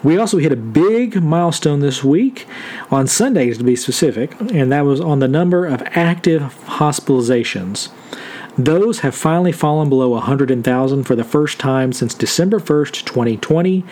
[0.04, 2.48] We also hit a big milestone this week,
[2.92, 7.90] on Sundays to be specific, and that was on the number of active hospitalizations.
[8.58, 13.86] Those have finally fallen below 100,000 for the first time since December 1st, 2020.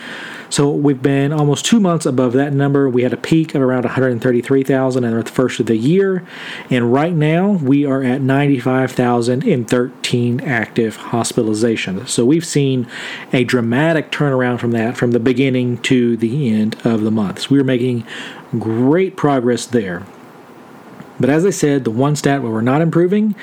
[0.50, 2.90] So we've been almost two months above that number.
[2.90, 6.26] We had a peak of around 133,000 at the first of the year.
[6.72, 12.10] And right now we are at 95,013 active hospitalizations.
[12.10, 12.88] So we've seen
[13.32, 17.42] a dramatic turnaround from that from the beginning to the end of the month.
[17.42, 18.04] So we're making
[18.58, 20.08] great progress there.
[21.20, 23.36] But as I said, the one stat where we're not improving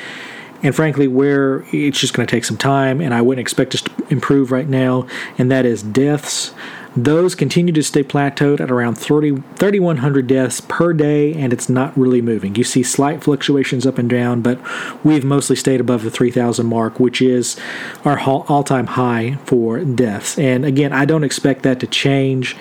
[0.62, 3.82] and frankly, where it's just going to take some time, and I wouldn't expect us
[3.82, 5.06] to improve right now,
[5.38, 6.52] and that is deaths.
[6.94, 11.96] Those continue to stay plateaued at around 30, 3,100 deaths per day, and it's not
[11.96, 12.54] really moving.
[12.54, 14.60] You see slight fluctuations up and down, but
[15.02, 17.56] we've mostly stayed above the 3,000 mark, which is
[18.04, 20.38] our all time high for deaths.
[20.38, 22.56] And again, I don't expect that to change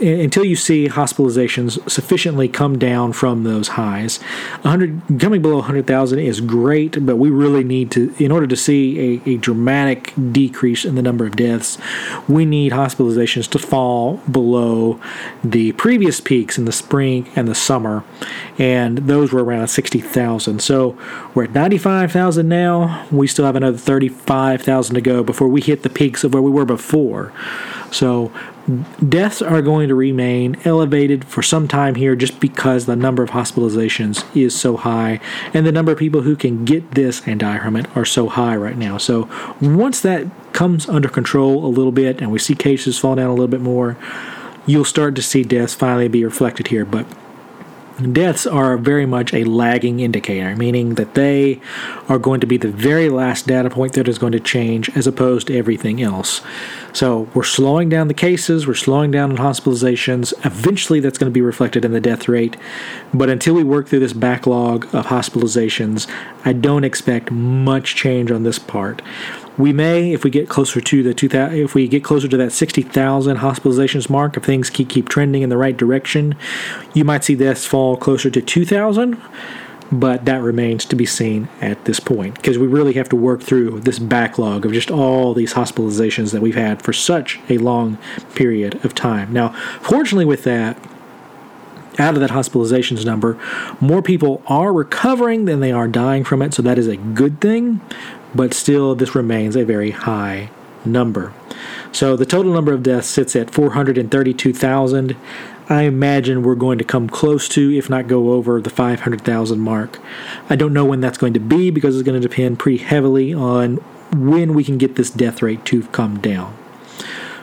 [0.00, 4.18] until you see hospitalizations sufficiently come down from those highs.
[4.62, 9.20] 100 coming below 100,000 is great, but we really need to, in order to see
[9.26, 11.78] a, a dramatic decrease in the number of deaths,
[12.28, 15.00] we need hospitalizations to fall below
[15.44, 18.04] the previous peaks in the spring and the summer,
[18.58, 20.60] and those were around 60,000.
[20.60, 20.96] So
[21.34, 23.06] we're at 95,000 now.
[23.10, 26.50] We still have another 35,000 to go before we hit the peaks of where we
[26.50, 27.32] were before.
[27.90, 28.32] So
[29.08, 33.30] deaths are going to remain elevated for some time here just because the number of
[33.30, 35.20] hospitalizations is so high
[35.54, 38.28] and the number of people who can get this and die from it are so
[38.28, 38.98] high right now.
[38.98, 39.28] So
[39.60, 43.34] once that comes under control a little bit and we see cases fall down a
[43.34, 43.96] little bit more,
[44.66, 46.84] you'll start to see deaths finally be reflected here.
[46.84, 47.06] But
[48.12, 51.60] deaths are very much a lagging indicator, meaning that they
[52.08, 55.06] are going to be the very last data point that is going to change as
[55.06, 56.40] opposed to everything else.
[56.92, 60.32] So we're slowing down the cases, we're slowing down on hospitalizations.
[60.44, 62.56] Eventually, that's going to be reflected in the death rate.
[63.12, 66.08] But until we work through this backlog of hospitalizations,
[66.44, 69.02] I don't expect much change on this part.
[69.58, 72.52] We may, if we get closer to the 2000, if we get closer to that
[72.52, 76.36] 60,000 hospitalizations mark, if things keep, keep trending in the right direction,
[76.94, 79.20] you might see this fall closer to 2,000
[79.90, 83.42] but that remains to be seen at this point because we really have to work
[83.42, 87.96] through this backlog of just all these hospitalizations that we've had for such a long
[88.34, 89.32] period of time.
[89.32, 89.48] Now,
[89.80, 90.78] fortunately, with that,
[91.98, 93.40] out of that hospitalizations number,
[93.80, 97.40] more people are recovering than they are dying from it, so that is a good
[97.40, 97.80] thing,
[98.34, 100.50] but still, this remains a very high
[100.84, 101.32] number.
[101.92, 105.16] So the total number of deaths sits at 432,000.
[105.68, 109.98] I imagine we're going to come close to, if not go over, the 500,000 mark.
[110.48, 113.34] I don't know when that's going to be because it's going to depend pretty heavily
[113.34, 113.76] on
[114.16, 116.56] when we can get this death rate to come down.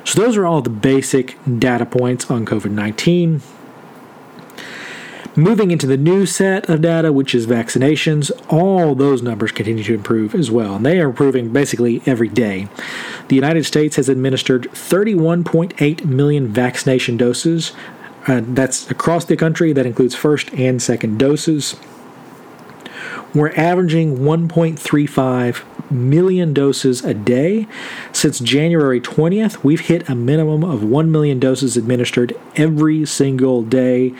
[0.04, 3.42] So, those are all the basic data points on COVID 19.
[5.38, 9.94] Moving into the new set of data, which is vaccinations, all those numbers continue to
[9.94, 10.76] improve as well.
[10.76, 12.70] And they are improving basically every day.
[13.28, 17.74] The United States has administered 31.8 million vaccination doses,
[18.28, 19.72] uh, that's across the country.
[19.74, 21.76] That includes first and second doses.
[23.34, 27.68] We're averaging 1.35 million doses a day.
[28.16, 34.14] Since January 20th, we've hit a minimum of 1 million doses administered every single day,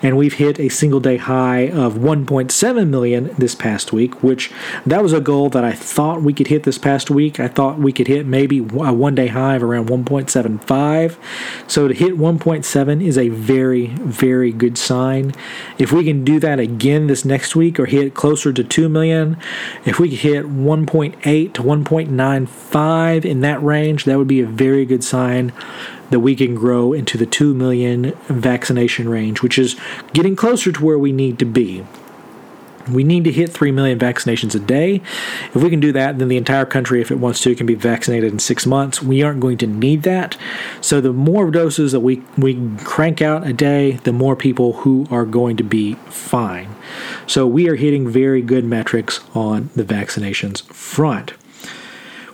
[0.00, 4.50] and we've hit a single day high of 1.7 million this past week, which
[4.86, 7.38] that was a goal that I thought we could hit this past week.
[7.38, 11.18] I thought we could hit maybe a one day high of around 1.75.
[11.70, 15.34] So to hit 1.7 is a very, very good sign.
[15.76, 19.36] If we can do that again this next week or hit closer to 2 million,
[19.84, 25.04] if we hit 1.8 to 1.95 in that range, that would be a very good
[25.04, 25.52] sign
[26.10, 29.76] that we can grow into the 2 million vaccination range, which is
[30.12, 31.84] getting closer to where we need to be.
[32.90, 34.96] We need to hit 3 million vaccinations a day.
[35.54, 37.74] If we can do that, then the entire country, if it wants to, can be
[37.74, 39.00] vaccinated in six months.
[39.00, 40.36] We aren't going to need that.
[40.80, 45.06] So, the more doses that we, we crank out a day, the more people who
[45.10, 46.74] are going to be fine.
[47.26, 51.34] So, we are hitting very good metrics on the vaccinations front.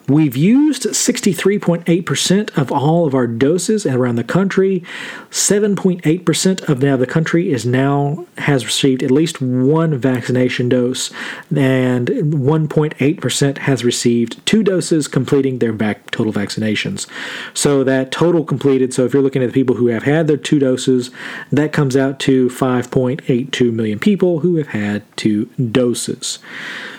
[0.09, 4.83] We've used 63.8% of all of our doses around the country.
[5.31, 11.11] 7.8% of now the country is now has received at least one vaccination dose,
[11.55, 17.07] and 1.8% has received two doses, completing their vac- total vaccinations.
[17.53, 18.94] So that total completed.
[18.94, 21.11] So if you're looking at the people who have had their two doses,
[21.53, 26.38] that comes out to 5.82 million people who have had two doses.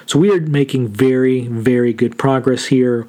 [0.09, 3.07] So we are making very, very good progress here.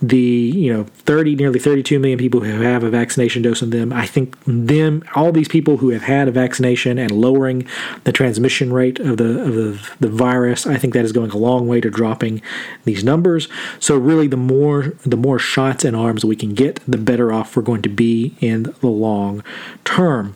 [0.00, 3.92] The you know 30, nearly 32 million people who have a vaccination dose in them.
[3.92, 7.68] I think them, all these people who have had a vaccination and lowering
[8.02, 10.66] the transmission rate of the of the, the virus.
[10.66, 12.42] I think that is going a long way to dropping
[12.84, 13.46] these numbers.
[13.78, 17.54] So really, the more the more shots and arms we can get, the better off
[17.54, 19.44] we're going to be in the long
[19.84, 20.34] term.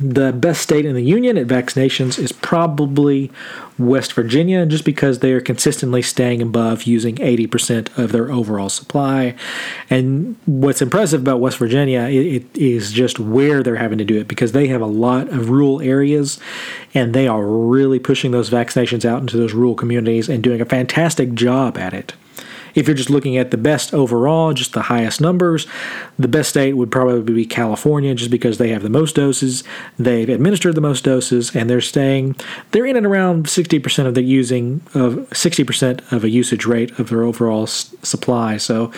[0.00, 3.30] The best state in the union at vaccinations is probably
[3.78, 9.36] West Virginia, just because they are consistently staying above using 80% of their overall supply.
[9.88, 14.18] And what's impressive about West Virginia it, it is just where they're having to do
[14.18, 16.40] it because they have a lot of rural areas
[16.92, 20.64] and they are really pushing those vaccinations out into those rural communities and doing a
[20.66, 22.14] fantastic job at it.
[22.74, 25.66] If you're just looking at the best overall, just the highest numbers,
[26.18, 29.64] the best state would probably be California just because they have the most doses,
[29.98, 32.36] they've administered the most doses, and they're staying,
[32.72, 37.10] they're in and around 60% of the using of 60% of a usage rate of
[37.10, 38.56] their overall s- supply.
[38.56, 38.90] So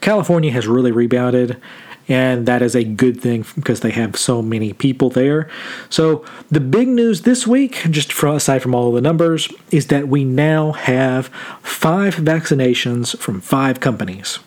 [0.00, 1.60] California has really rebounded
[2.08, 5.48] and that is a good thing because they have so many people there.
[5.88, 10.08] So the big news this week, just from, aside from all the numbers, is that
[10.08, 11.28] we now have
[11.62, 14.38] five vaccinations from five companies.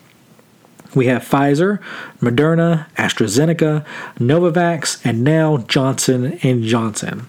[0.96, 1.80] We have Pfizer,
[2.22, 3.86] Moderna, AstraZeneca,
[4.20, 7.28] Novavax, and now Johnson and Johnson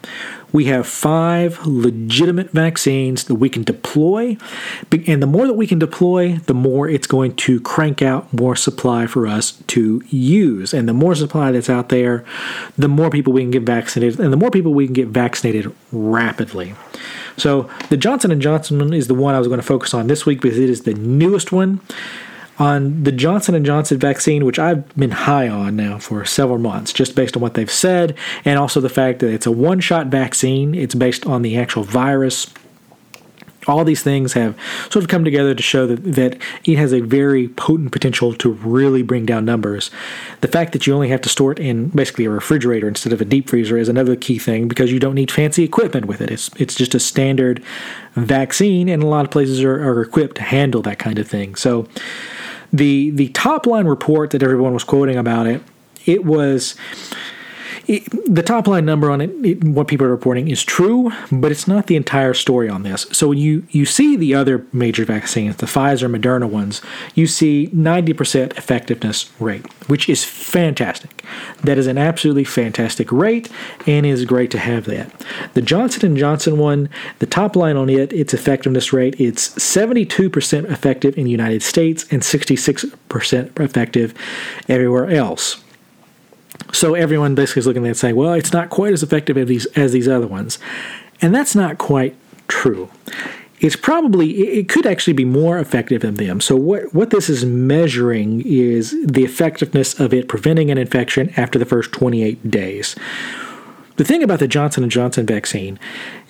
[0.52, 4.36] we have five legitimate vaccines that we can deploy.
[5.06, 8.56] And the more that we can deploy, the more it's going to crank out more
[8.56, 10.72] supply for us to use.
[10.72, 12.24] And the more supply that's out there,
[12.76, 15.72] the more people we can get vaccinated, and the more people we can get vaccinated
[15.92, 16.74] rapidly.
[17.36, 20.26] So the Johnson & Johnson is the one I was going to focus on this
[20.26, 21.80] week because it is the newest one
[22.58, 26.92] on the Johnson & Johnson vaccine, which I've been high on now for several months,
[26.92, 30.74] just based on what they've said, and also the fact that it's a one-shot vaccine.
[30.74, 32.52] It's based on the actual virus.
[33.68, 34.58] All these things have
[34.90, 38.50] sort of come together to show that, that it has a very potent potential to
[38.50, 39.90] really bring down numbers.
[40.40, 43.20] The fact that you only have to store it in basically a refrigerator instead of
[43.20, 46.30] a deep freezer is another key thing because you don't need fancy equipment with it.
[46.30, 47.62] It's, it's just a standard
[48.14, 51.54] vaccine, and a lot of places are, are equipped to handle that kind of thing.
[51.54, 51.86] So,
[52.72, 55.62] the the top line report that everyone was quoting about it,
[56.04, 56.74] it was
[57.88, 61.50] it, the top line number on it, it, what people are reporting is true, but
[61.50, 63.06] it's not the entire story on this.
[63.12, 66.82] So when you, you see the other major vaccines, the Pfizer, Moderna ones,
[67.14, 71.24] you see 90% effectiveness rate, which is fantastic.
[71.62, 73.50] That is an absolutely fantastic rate,
[73.86, 75.10] and is great to have that.
[75.54, 80.70] The Johnson & Johnson one, the top line on it, its effectiveness rate, it's 72%
[80.70, 84.12] effective in the United States and 66% effective
[84.68, 85.62] everywhere else.
[86.72, 89.48] So everyone basically is looking at it saying, well, it's not quite as effective as
[89.48, 90.58] these, as these other ones.
[91.20, 92.90] And that's not quite true.
[93.60, 96.40] It's probably, it could actually be more effective than them.
[96.40, 101.58] So what, what this is measuring is the effectiveness of it preventing an infection after
[101.58, 102.94] the first 28 days.
[103.96, 105.76] The thing about the Johnson & Johnson vaccine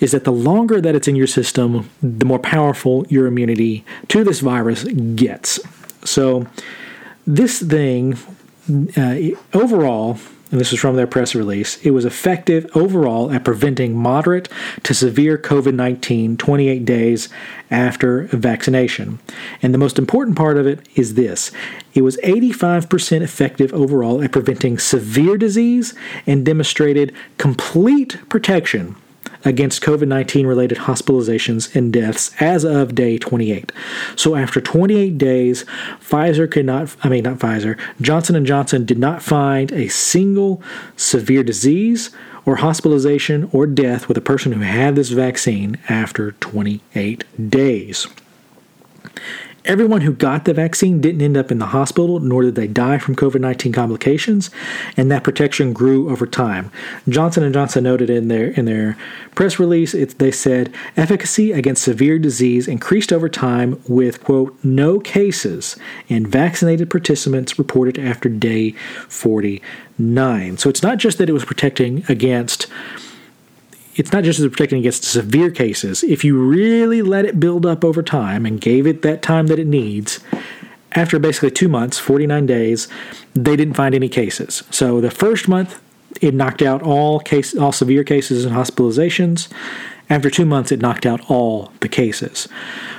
[0.00, 4.24] is that the longer that it's in your system, the more powerful your immunity to
[4.24, 5.60] this virus gets.
[6.02, 6.46] So
[7.26, 8.16] this thing
[8.96, 9.16] uh,
[9.54, 10.18] overall,
[10.50, 14.48] and this is from their press release, it was effective overall at preventing moderate
[14.82, 17.28] to severe COVID 19 28 days
[17.70, 19.18] after vaccination.
[19.62, 21.50] And the most important part of it is this
[21.94, 25.94] it was 85% effective overall at preventing severe disease
[26.26, 28.96] and demonstrated complete protection
[29.44, 33.72] against COVID 19 related hospitalizations and deaths as of day 28.
[34.16, 35.64] So after 28 days,
[36.00, 40.62] Pfizer could not, I mean, not Pfizer, Johnson & Johnson did not find a single
[40.96, 42.10] severe disease
[42.44, 48.06] or hospitalization or death with a person who had this vaccine after 28 days.
[49.64, 52.98] Everyone who got the vaccine didn't end up in the hospital, nor did they die
[52.98, 54.50] from COVID-19 complications,
[54.96, 56.70] and that protection grew over time.
[57.08, 58.96] Johnson & Johnson noted in their in their
[59.34, 65.00] press release, it, they said efficacy against severe disease increased over time with quote no
[65.00, 65.76] cases
[66.08, 68.70] in vaccinated participants reported after day
[69.08, 70.56] 49.
[70.56, 72.66] So it's not just that it was protecting against
[73.98, 76.04] it's not just as protecting against severe cases.
[76.04, 79.58] If you really let it build up over time and gave it that time that
[79.58, 80.20] it needs,
[80.92, 82.86] after basically two months, 49 days,
[83.34, 84.62] they didn't find any cases.
[84.70, 85.80] So the first month,
[86.20, 89.48] it knocked out all case, all severe cases and hospitalizations.
[90.08, 92.48] After two months, it knocked out all the cases.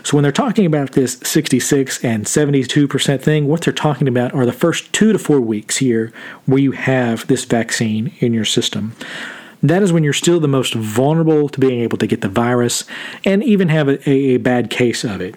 [0.03, 4.45] So when they're talking about this 66 and 72% thing, what they're talking about are
[4.45, 6.11] the first two to four weeks here
[6.45, 8.95] where you have this vaccine in your system
[9.61, 12.85] that is when you're still the most vulnerable to being able to get the virus
[13.25, 15.35] and even have a, a, bad case of it.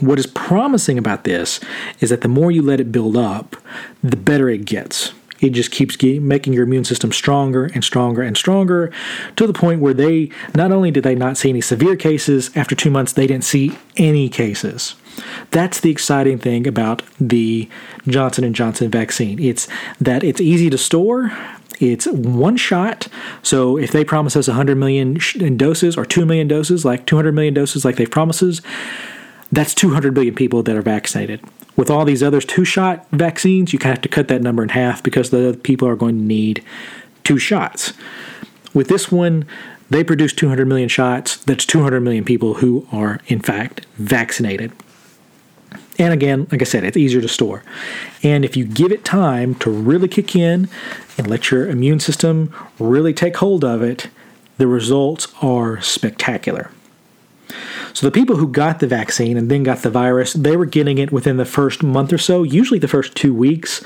[0.00, 1.60] What is promising about this
[2.00, 3.56] is that the more you let it build up,
[4.02, 5.12] the better it gets.
[5.40, 8.92] It just keeps making your immune system stronger and stronger and stronger
[9.36, 12.74] to the point where they not only did they not see any severe cases, after
[12.74, 14.96] two months, they didn't see any cases.
[15.50, 17.68] That's the exciting thing about the
[18.06, 19.38] Johnson & Johnson vaccine.
[19.38, 19.68] It's
[20.00, 21.32] that it's easy to store,
[21.80, 23.08] it's one shot.
[23.42, 25.18] So if they promise us 100 million
[25.56, 28.62] doses or 2 million doses, like 200 million doses, like they promises,
[29.50, 31.40] that's 200 million people that are vaccinated.
[31.76, 34.62] With all these other two shot vaccines, you kind of have to cut that number
[34.62, 36.64] in half because the people are going to need
[37.24, 37.92] two shots.
[38.74, 39.46] With this one,
[39.88, 41.36] they produce 200 million shots.
[41.36, 44.72] That's 200 million people who are, in fact, vaccinated.
[45.98, 47.64] And again, like I said, it's easier to store.
[48.22, 50.68] And if you give it time to really kick in
[51.16, 54.08] and let your immune system really take hold of it,
[54.58, 56.70] the results are spectacular.
[57.94, 60.98] So the people who got the vaccine and then got the virus, they were getting
[60.98, 63.82] it within the first month or so, usually the first two weeks.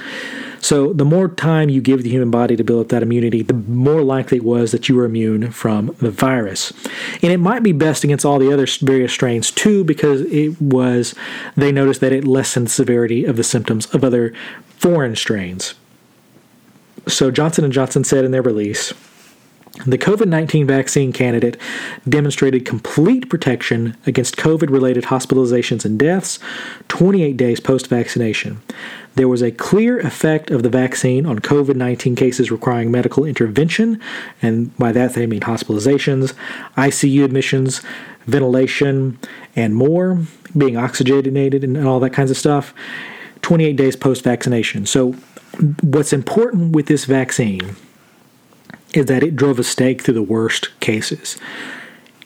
[0.63, 3.53] So the more time you give the human body to build up that immunity, the
[3.53, 6.73] more likely it was that you were immune from the virus.
[7.21, 11.15] And it might be best against all the other various strains too, because it was
[11.57, 14.33] they noticed that it lessened the severity of the symptoms of other
[14.79, 15.75] foreign strains.
[17.09, 18.95] So Johnson and Johnson said in their release.
[19.87, 21.57] The COVID 19 vaccine candidate
[22.07, 26.39] demonstrated complete protection against COVID related hospitalizations and deaths
[26.89, 28.61] 28 days post vaccination.
[29.15, 33.99] There was a clear effect of the vaccine on COVID 19 cases requiring medical intervention,
[34.43, 36.35] and by that they mean hospitalizations,
[36.77, 37.81] ICU admissions,
[38.27, 39.19] ventilation,
[39.57, 40.21] and more,
[40.57, 42.75] being oxygenated and all that kinds of stuff,
[43.41, 44.85] 28 days post vaccination.
[44.85, 45.13] So,
[45.83, 47.75] what's important with this vaccine
[48.95, 51.39] is that it drove a stake through the worst cases.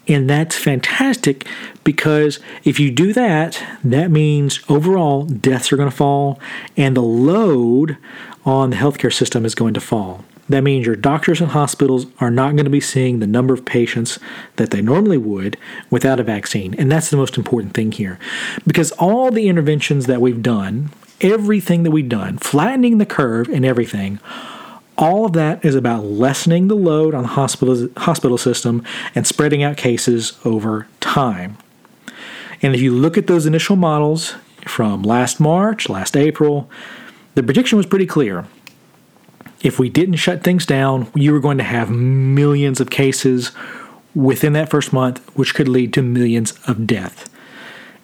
[0.09, 1.47] And that's fantastic
[1.83, 6.39] because if you do that, that means overall deaths are going to fall
[6.77, 7.99] and the load
[8.45, 10.25] on the healthcare system is going to fall.
[10.49, 13.65] That means your doctors and hospitals are not going to be seeing the number of
[13.65, 14.21] patients
[14.57, 15.57] that they normally would
[15.91, 16.75] without a vaccine.
[16.79, 18.21] And that's the most important thing here.
[18.65, 20.91] Because all the interventions that we've done,
[21.21, 24.21] everything that we've done, flattening the curve and everything,
[24.99, 28.83] all of that is about lessening the load on the hospital, hospital system
[29.15, 31.59] and spreading out cases over time.
[32.63, 34.35] And if you look at those initial models
[34.67, 36.71] from last March, last April,
[37.35, 38.47] the prediction was pretty clear.
[39.61, 43.53] If we didn't shut things down, you were going to have millions of cases
[44.15, 47.29] within that first month, which could lead to millions of death.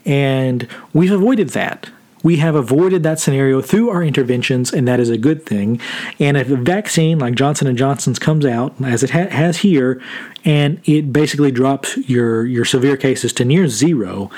[0.05, 1.91] And we've avoided that.
[2.23, 5.81] We have avoided that scenario through our interventions, and that is a good thing.
[6.19, 10.01] And if a vaccine like Johnson & Johnson's comes out, as it ha- has here,
[10.45, 14.31] and it basically drops your, your severe cases to near zero,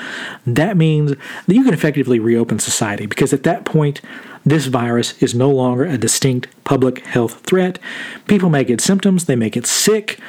[0.45, 4.01] that means that you can effectively reopen society because at that point,
[4.45, 7.79] this virus is no longer a distinct public health threat.
[8.27, 10.19] People may get symptoms, they may get sick,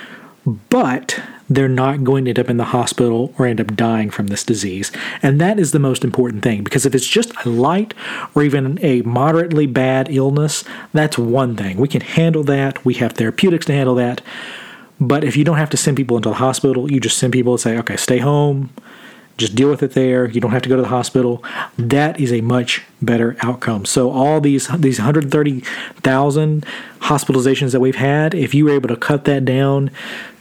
[0.46, 4.28] but they're not going to end up in the hospital or end up dying from
[4.28, 4.90] this disease.
[5.22, 7.94] And that is the most important thing because if it's just a light
[8.34, 11.76] or even a moderately bad illness, that's one thing.
[11.76, 14.20] We can handle that, we have therapeutics to handle that.
[14.98, 17.52] But if you don't have to send people into the hospital, you just send people
[17.52, 18.70] and say, okay, stay home,
[19.36, 20.26] just deal with it there.
[20.26, 21.44] You don't have to go to the hospital.
[21.76, 23.84] That is a much better outcome.
[23.84, 26.66] So all these these 130,000
[27.00, 29.90] hospitalizations that we've had, if you were able to cut that down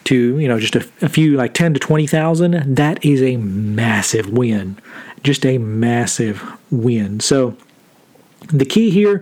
[0.06, 4.30] to you know just a, a few like 10 to 20,000 that is a massive
[4.30, 4.78] win
[5.24, 7.58] just a massive win so
[8.50, 9.20] the key here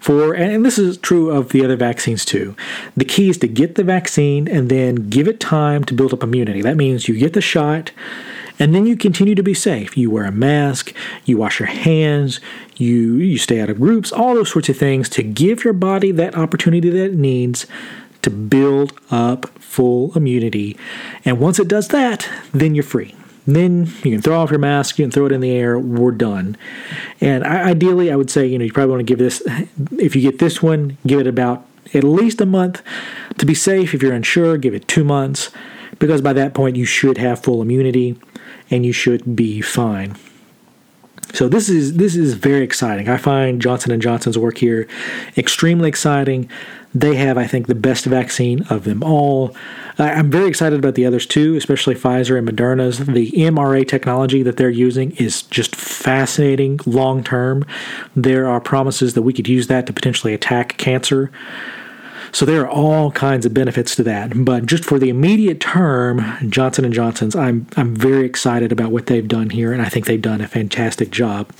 [0.00, 2.54] for, and this is true of the other vaccines too,
[2.94, 6.22] the key is to get the vaccine and then give it time to build up
[6.22, 6.60] immunity.
[6.60, 7.92] That means you get the shot
[8.58, 9.96] And then you continue to be safe.
[9.96, 12.40] You wear a mask, you wash your hands,
[12.76, 16.10] you you stay out of groups, all those sorts of things to give your body
[16.12, 17.66] that opportunity that it needs
[18.22, 20.76] to build up full immunity.
[21.24, 23.14] And once it does that, then you're free.
[23.46, 26.10] Then you can throw off your mask, you can throw it in the air, we're
[26.10, 26.56] done.
[27.20, 29.40] And I, ideally, I would say, you know, you probably want to give this,
[29.92, 31.64] if you get this one, give it about
[31.94, 32.82] at least a month.
[33.38, 35.50] To be safe, if you're unsure, give it two months,
[35.98, 38.18] because by that point, you should have full immunity
[38.70, 40.16] and you should be fine.
[41.36, 43.10] So this is this is very exciting.
[43.10, 44.88] I find Johnson and Johnson's work here
[45.36, 46.48] extremely exciting.
[46.94, 49.54] They have, I think, the best vaccine of them all.
[49.98, 53.00] I'm very excited about the others too, especially Pfizer and Moderna's.
[53.00, 57.66] The mRNA technology that they're using is just fascinating long term.
[58.14, 61.30] There are promises that we could use that to potentially attack cancer.
[62.36, 64.44] So there are all kinds of benefits to that.
[64.44, 69.06] But just for the immediate term, Johnson and Johnson's, I'm I'm very excited about what
[69.06, 71.50] they've done here, and I think they've done a fantastic job.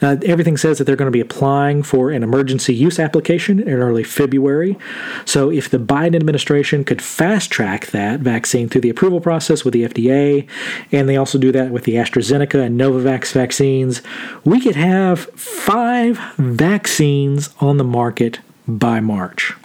[0.00, 3.80] Uh, everything says that they're going to be applying for an emergency use application in
[3.80, 4.78] early February.
[5.24, 9.74] So if the Biden administration could fast track that vaccine through the approval process with
[9.74, 10.46] the FDA,
[10.92, 14.00] and they also do that with the AstraZeneca and Novavax vaccines,
[14.44, 19.56] we could have five vaccines on the market by March.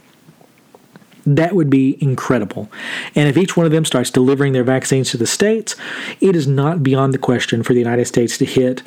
[1.25, 2.69] That would be incredible.
[3.15, 5.75] And if each one of them starts delivering their vaccines to the states,
[6.21, 8.83] it is not beyond the question for the United States to hit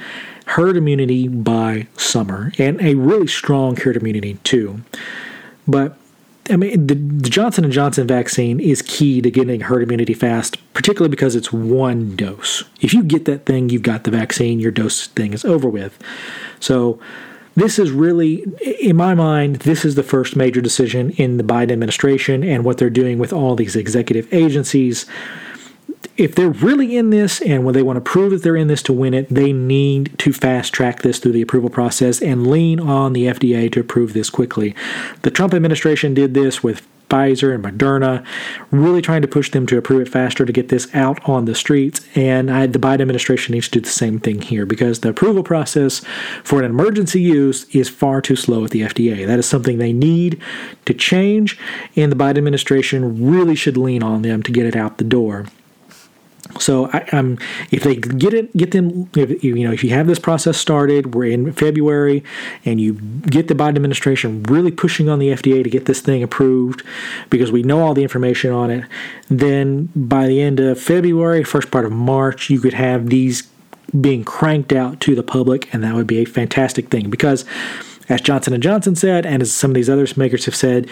[0.47, 4.80] herd immunity by summer, and a really strong herd immunity too.
[5.66, 5.99] But
[6.51, 6.95] I mean, the,
[7.28, 12.16] Johnson and Johnson vaccine is key to getting herd immunity fast, particularly because it's one
[12.16, 12.64] dose.
[12.80, 14.59] If you get that thing, you've got the vaccine.
[14.59, 15.99] Your dose thing is over with.
[16.61, 16.99] So
[17.61, 18.45] this is really,
[18.81, 22.79] in my mind, this is the first major decision in the Biden administration and what
[22.79, 25.07] they're doing with all these executive agencies.
[26.17, 28.83] If they're really in this and when they want to prove that they're in this
[28.85, 32.81] to win it, they need to fast track this through the approval process and lean
[32.81, 34.75] on the FDA to approve this quickly.
[35.23, 38.25] The Trump administration did this with Pfizer and Moderna,
[38.71, 41.55] really trying to push them to approve it faster to get this out on the
[41.55, 42.07] streets.
[42.15, 45.43] And I, the Biden administration needs to do the same thing here because the approval
[45.43, 46.03] process
[46.45, 49.27] for an emergency use is far too slow at the FDA.
[49.27, 50.41] That is something they need
[50.85, 51.59] to change,
[51.97, 55.47] and the Biden administration really should lean on them to get it out the door.
[56.59, 57.38] So I, um,
[57.70, 59.09] if they get it, get them.
[59.14, 62.24] If, you know, if you have this process started, we're in February,
[62.64, 66.22] and you get the Biden administration really pushing on the FDA to get this thing
[66.22, 66.82] approved,
[67.30, 68.84] because we know all the information on it.
[69.28, 73.49] Then by the end of February, first part of March, you could have these
[73.99, 77.44] being cranked out to the public, and that would be a fantastic thing because
[78.09, 80.89] as Johnson & Johnson said, and as some of these other makers have said,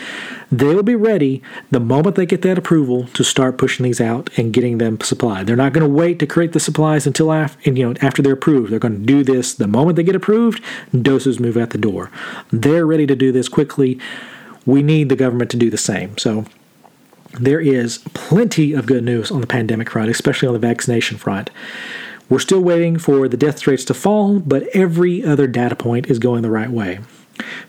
[0.52, 4.52] they'll be ready the moment they get that approval to start pushing these out and
[4.52, 5.46] getting them supplied.
[5.46, 8.34] They're not going to wait to create the supplies until after, you know, after they're
[8.34, 8.70] approved.
[8.70, 10.62] They're going to do this the moment they get approved,
[11.02, 12.10] doses move out the door.
[12.50, 13.98] They're ready to do this quickly.
[14.66, 16.18] We need the government to do the same.
[16.18, 16.44] So
[17.40, 21.50] there is plenty of good news on the pandemic front, especially on the vaccination front.
[22.28, 26.18] We're still waiting for the death rates to fall, but every other data point is
[26.18, 27.00] going the right way.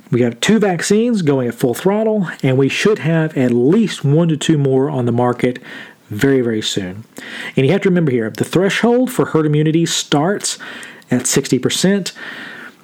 [0.10, 4.30] We have two vaccines going at full throttle, and we should have at least one
[4.30, 5.60] to two more on the market
[6.10, 7.04] very, very soon.
[7.56, 10.58] And you have to remember here the threshold for herd immunity starts
[11.12, 12.14] at 60%.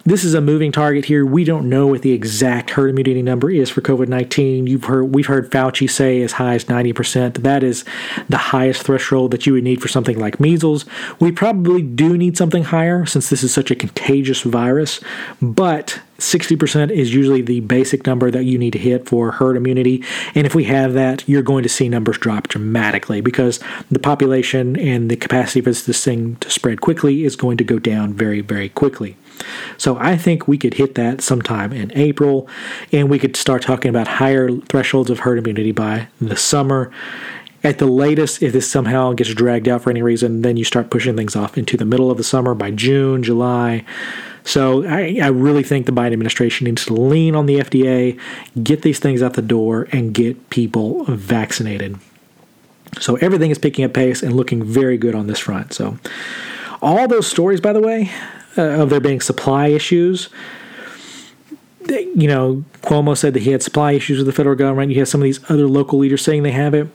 [0.05, 1.25] This is a moving target here.
[1.25, 4.67] We don't know what the exact herd immunity number is for COVID nineteen.
[4.67, 7.41] You've heard we've heard Fauci say as high as ninety percent.
[7.41, 7.85] That is
[8.27, 10.83] the highest threshold that you would need for something like measles.
[11.21, 14.99] We probably do need something higher since this is such a contagious virus,
[15.41, 20.03] but 60% is usually the basic number that you need to hit for herd immunity.
[20.35, 23.59] And if we have that, you're going to see numbers drop dramatically because
[23.91, 27.77] the population and the capacity for this thing to spread quickly is going to go
[27.77, 29.17] down very, very quickly.
[29.77, 32.47] So I think we could hit that sometime in April,
[32.91, 36.91] and we could start talking about higher thresholds of herd immunity by the summer.
[37.63, 40.89] At the latest, if this somehow gets dragged out for any reason, then you start
[40.89, 43.85] pushing things off into the middle of the summer by June, July.
[44.43, 48.19] So I, I, really think the Biden administration needs to lean on the FDA,
[48.61, 51.97] get these things out the door, and get people vaccinated.
[52.99, 55.73] So everything is picking up pace and looking very good on this front.
[55.73, 55.97] So
[56.81, 58.11] all those stories, by the way,
[58.57, 60.29] uh, of there being supply issues.
[61.89, 64.91] You know, Cuomo said that he had supply issues with the federal government.
[64.91, 66.87] You have some of these other local leaders saying they have it.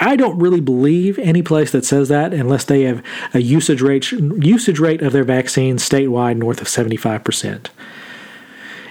[0.00, 4.10] I don't really believe any place that says that unless they have a usage rate
[4.10, 7.66] usage rate of their vaccine statewide north of 75%.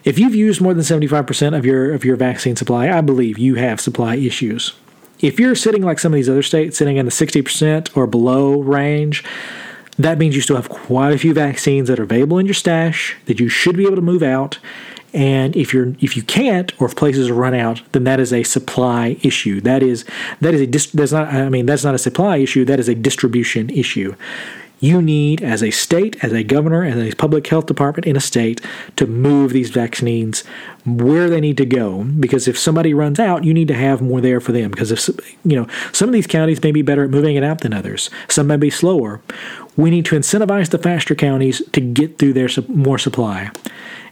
[0.03, 3.55] If you've used more than 75% of your of your vaccine supply, I believe you
[3.55, 4.73] have supply issues.
[5.19, 8.59] If you're sitting like some of these other states sitting in the 60% or below
[8.59, 9.23] range,
[10.01, 13.15] That means you still have quite a few vaccines that are available in your stash
[13.25, 14.57] that you should be able to move out.
[15.13, 18.43] And if you're if you can't, or if places run out, then that is a
[18.43, 19.59] supply issue.
[19.61, 20.05] That is
[20.39, 22.65] that is a that's not I mean that's not a supply issue.
[22.65, 24.15] That is a distribution issue.
[24.81, 28.19] You need, as a state, as a governor, as a public health department in a
[28.19, 28.59] state,
[28.95, 30.43] to move these vaccines
[30.85, 32.03] where they need to go.
[32.03, 34.71] Because if somebody runs out, you need to have more there for them.
[34.71, 35.07] Because if
[35.45, 38.09] you know some of these counties may be better at moving it out than others,
[38.27, 39.21] some may be slower.
[39.77, 43.51] We need to incentivize the faster counties to get through their more supply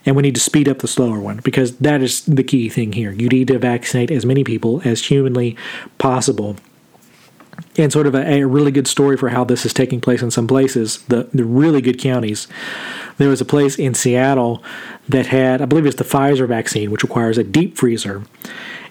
[0.06, 2.94] and we need to speed up the slower one because that is the key thing
[2.94, 3.12] here.
[3.12, 5.58] You need to vaccinate as many people as humanly
[5.98, 6.56] possible
[7.80, 10.30] and sort of a, a, really good story for how this is taking place in
[10.30, 12.48] some places, the, the really good counties.
[13.18, 14.64] There was a place in Seattle
[15.08, 18.24] that had, I believe it's the Pfizer vaccine, which requires a deep freezer.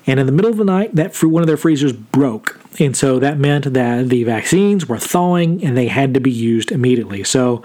[0.06, 2.58] And in the middle of the night, that one of their freezers broke.
[2.80, 6.72] And so that meant that the vaccines were thawing and they had to be used
[6.72, 7.24] immediately.
[7.24, 7.62] So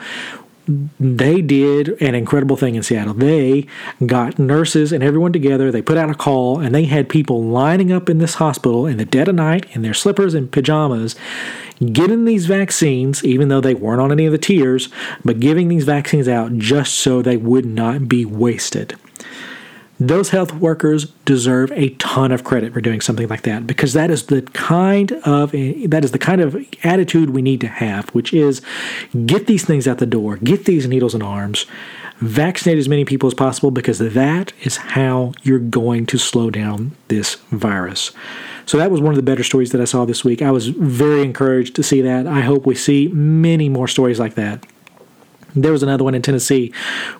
[0.68, 3.14] they did an incredible thing in Seattle.
[3.14, 3.68] They
[4.05, 5.72] got nurses and everyone together.
[5.72, 8.97] They put out a call and they had people lining up in this hospital in
[8.97, 11.16] the dead of night in their slippers and pajamas,
[11.91, 14.89] getting these vaccines, even though they weren't on any of the tiers,
[15.26, 18.97] but giving these vaccines out just so they would not be wasted
[19.99, 24.09] those health workers deserve a ton of credit for doing something like that because that
[24.09, 28.33] is the kind of that is the kind of attitude we need to have which
[28.33, 28.61] is
[29.25, 31.65] get these things out the door get these needles and arms
[32.19, 36.91] vaccinate as many people as possible because that is how you're going to slow down
[37.07, 38.11] this virus
[38.65, 40.41] so that was one of the better stories that I saw this week.
[40.41, 42.27] I was very encouraged to see that.
[42.27, 44.65] I hope we see many more stories like that.
[45.56, 46.74] There was another one in Tennessee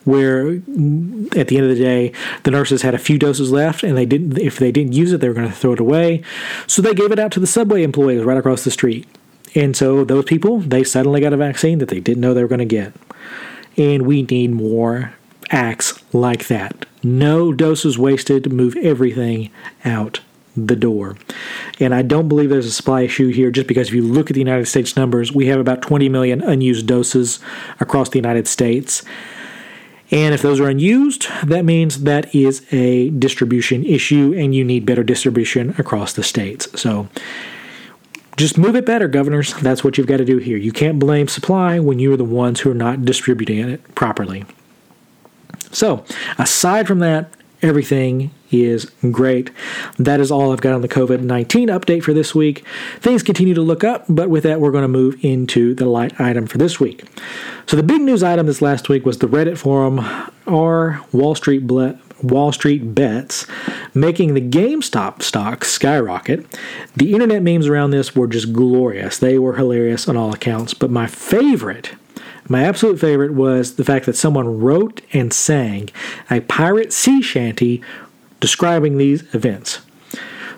[0.06, 2.12] where, mm, at the end of the day,
[2.44, 4.38] the nurses had a few doses left, and they didn't.
[4.38, 6.24] If they didn't use it, they were going to throw it away.
[6.68, 9.08] So they gave it out to the subway employees right across the street.
[9.56, 12.48] And so those people, they suddenly got a vaccine that they didn't know they were
[12.48, 12.94] going to get.
[13.78, 15.14] And we need more
[15.52, 16.86] acts like that.
[17.04, 18.52] No doses wasted.
[18.52, 19.52] Move everything
[19.86, 20.22] out
[20.56, 21.18] the door.
[21.80, 24.34] And I don't believe there's a supply issue here just because if you look at
[24.34, 27.40] the United States numbers, we have about 20 million unused doses
[27.80, 29.04] across the United States.
[30.12, 34.86] And if those are unused, that means that is a distribution issue and you need
[34.86, 36.68] better distribution across the states.
[36.80, 37.08] So
[38.38, 39.54] just move it better, governors.
[39.56, 40.58] That's what you've got to do here.
[40.58, 44.46] You can't blame supply when you're the ones who are not distributing it properly.
[45.72, 46.06] So,
[46.38, 47.34] aside from that,
[47.64, 49.50] everything is great.
[49.98, 52.66] That is all I've got on the COVID 19 update for this week.
[53.00, 56.20] Things continue to look up, but with that, we're going to move into the light
[56.20, 57.06] item for this week.
[57.66, 60.00] So, the big news item this last week was the Reddit forum
[60.46, 63.48] Are Wall Street Ble- Wall Street bets
[63.94, 66.46] making the GameStop stock skyrocket.
[66.96, 69.18] The internet memes around this were just glorious.
[69.18, 71.94] They were hilarious on all accounts, but my favorite
[72.50, 75.90] my absolute favorite was the fact that someone wrote and sang
[76.30, 77.82] a pirate sea shanty
[78.40, 79.80] describing these events.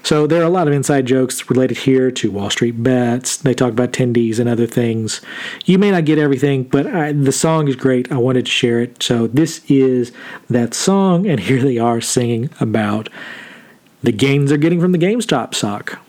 [0.06, 3.38] So there are a lot of inside jokes related here to Wall Street bets.
[3.38, 5.20] They talk about tendies and other things.
[5.66, 8.12] You may not get everything, but I, the song is great.
[8.12, 9.02] I wanted to share it.
[9.02, 10.12] So this is
[10.48, 13.10] that song, and here they are singing about
[14.04, 16.00] the gains they're getting from the GameStop stock.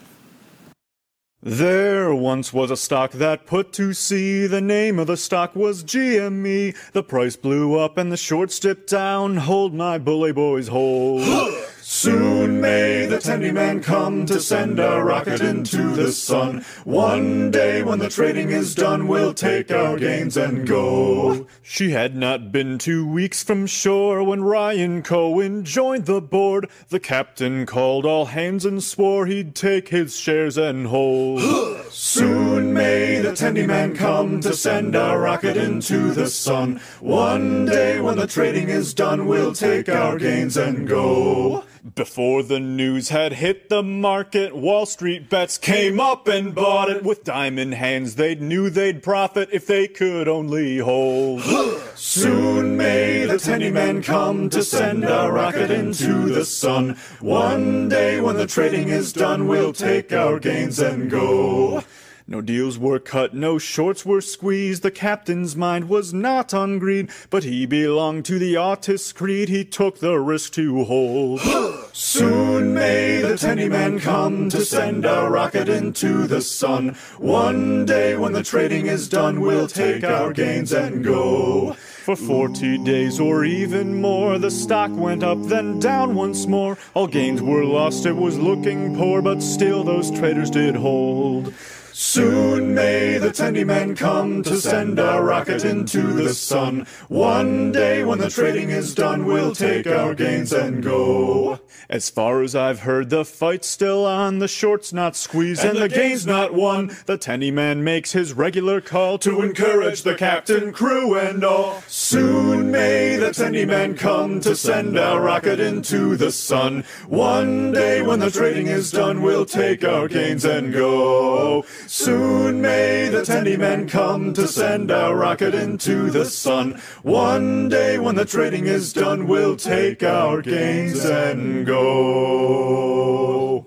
[1.48, 4.48] There once was a stock that put to sea.
[4.48, 6.74] The name of the stock was GME.
[6.90, 9.36] The price blew up and the shorts dipped down.
[9.36, 11.22] Hold my bully boys, hold.
[11.88, 16.64] Soon may the Tendy Man come to send a rocket into the sun.
[16.82, 21.46] One day when the trading is done, we'll take our gains and go.
[21.62, 26.68] She had not been two weeks from shore when Ryan Cohen joined the board.
[26.88, 31.40] The captain called all hands and swore he'd take his shares and hold.
[31.90, 36.80] Soon may the Tendy Man come to send a rocket into the sun.
[36.98, 41.62] One day when the trading is done, we'll take our gains and go.
[41.94, 47.04] Before the news had hit the market, Wall Street bets came up and bought it
[47.04, 48.16] with diamond hands.
[48.16, 51.42] They knew they'd profit if they could only hold.
[51.94, 56.96] Soon may the Tenny Man come to send a rocket into the sun.
[57.20, 61.84] One day when the trading is done, we'll take our gains and go.
[62.28, 64.82] No deals were cut, no shorts were squeezed.
[64.82, 69.48] The captain's mind was not on greed, but he belonged to the artist's creed.
[69.48, 71.40] He took the risk to hold.
[71.92, 76.96] Soon may the Tenny Man come to send a rocket into the sun.
[77.18, 81.74] One day when the trading is done, we'll take our gains and go.
[81.74, 86.76] For 40 days or even more, the stock went up, then down once more.
[86.94, 91.52] All gains were lost, it was looking poor, but still those traders did hold.
[91.98, 96.86] Soon may the Tendy Men come to send our rocket into the sun.
[97.08, 101.58] One day when the trading is done, we'll take our gains and go.
[101.88, 105.88] As far as I've heard, the fight's still on, the short's not squeezed, and, the
[105.88, 106.88] game's not won.
[107.06, 111.82] The Tendy Man makes his regular call to encourage the captain, crew, and all.
[111.86, 116.84] Soon may the Tendy Men come to send our rocket into the sun.
[117.08, 121.64] One day when the trading is done, we'll take our gains and go.
[121.88, 126.80] Soon may the Tendy Men come to send our rocket into the sun.
[127.02, 133.66] One day when the trading is done, we'll take our gains and go.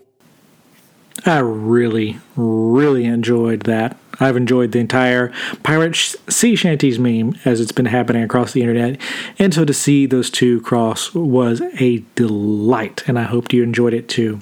[1.26, 3.97] I really, really enjoyed that.
[4.20, 5.32] I've enjoyed the entire
[5.63, 8.99] Pirate Sh- Sea Shanties meme as it's been happening across the internet.
[9.38, 13.93] And so to see those two cross was a delight, and I hope you enjoyed
[13.93, 14.41] it too.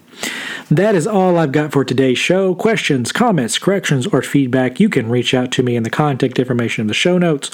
[0.69, 2.53] That is all I've got for today's show.
[2.53, 6.82] Questions, comments, corrections, or feedback, you can reach out to me in the contact information
[6.82, 7.51] in the show notes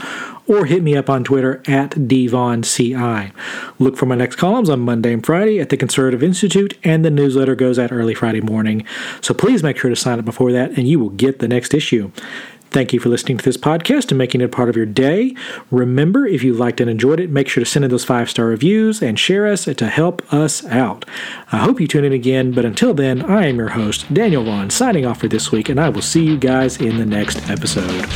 [0.48, 3.32] or hit me up on Twitter at dvaughanCI.
[3.80, 7.12] Look for my next columns on Monday and Friday at the Conservative Institute, and the
[7.12, 8.86] newsletter goes out early Friday morning.
[9.22, 11.74] So please make sure to sign up before that, and you will get the next
[11.74, 12.12] issue.
[12.74, 15.36] Thank you for listening to this podcast and making it part of your day.
[15.70, 18.48] Remember, if you liked and enjoyed it, make sure to send in those five star
[18.48, 21.06] reviews and share us to help us out.
[21.52, 24.72] I hope you tune in again, but until then, I am your host, Daniel Vaughan,
[24.72, 28.10] signing off for this week, and I will see you guys in the next episode.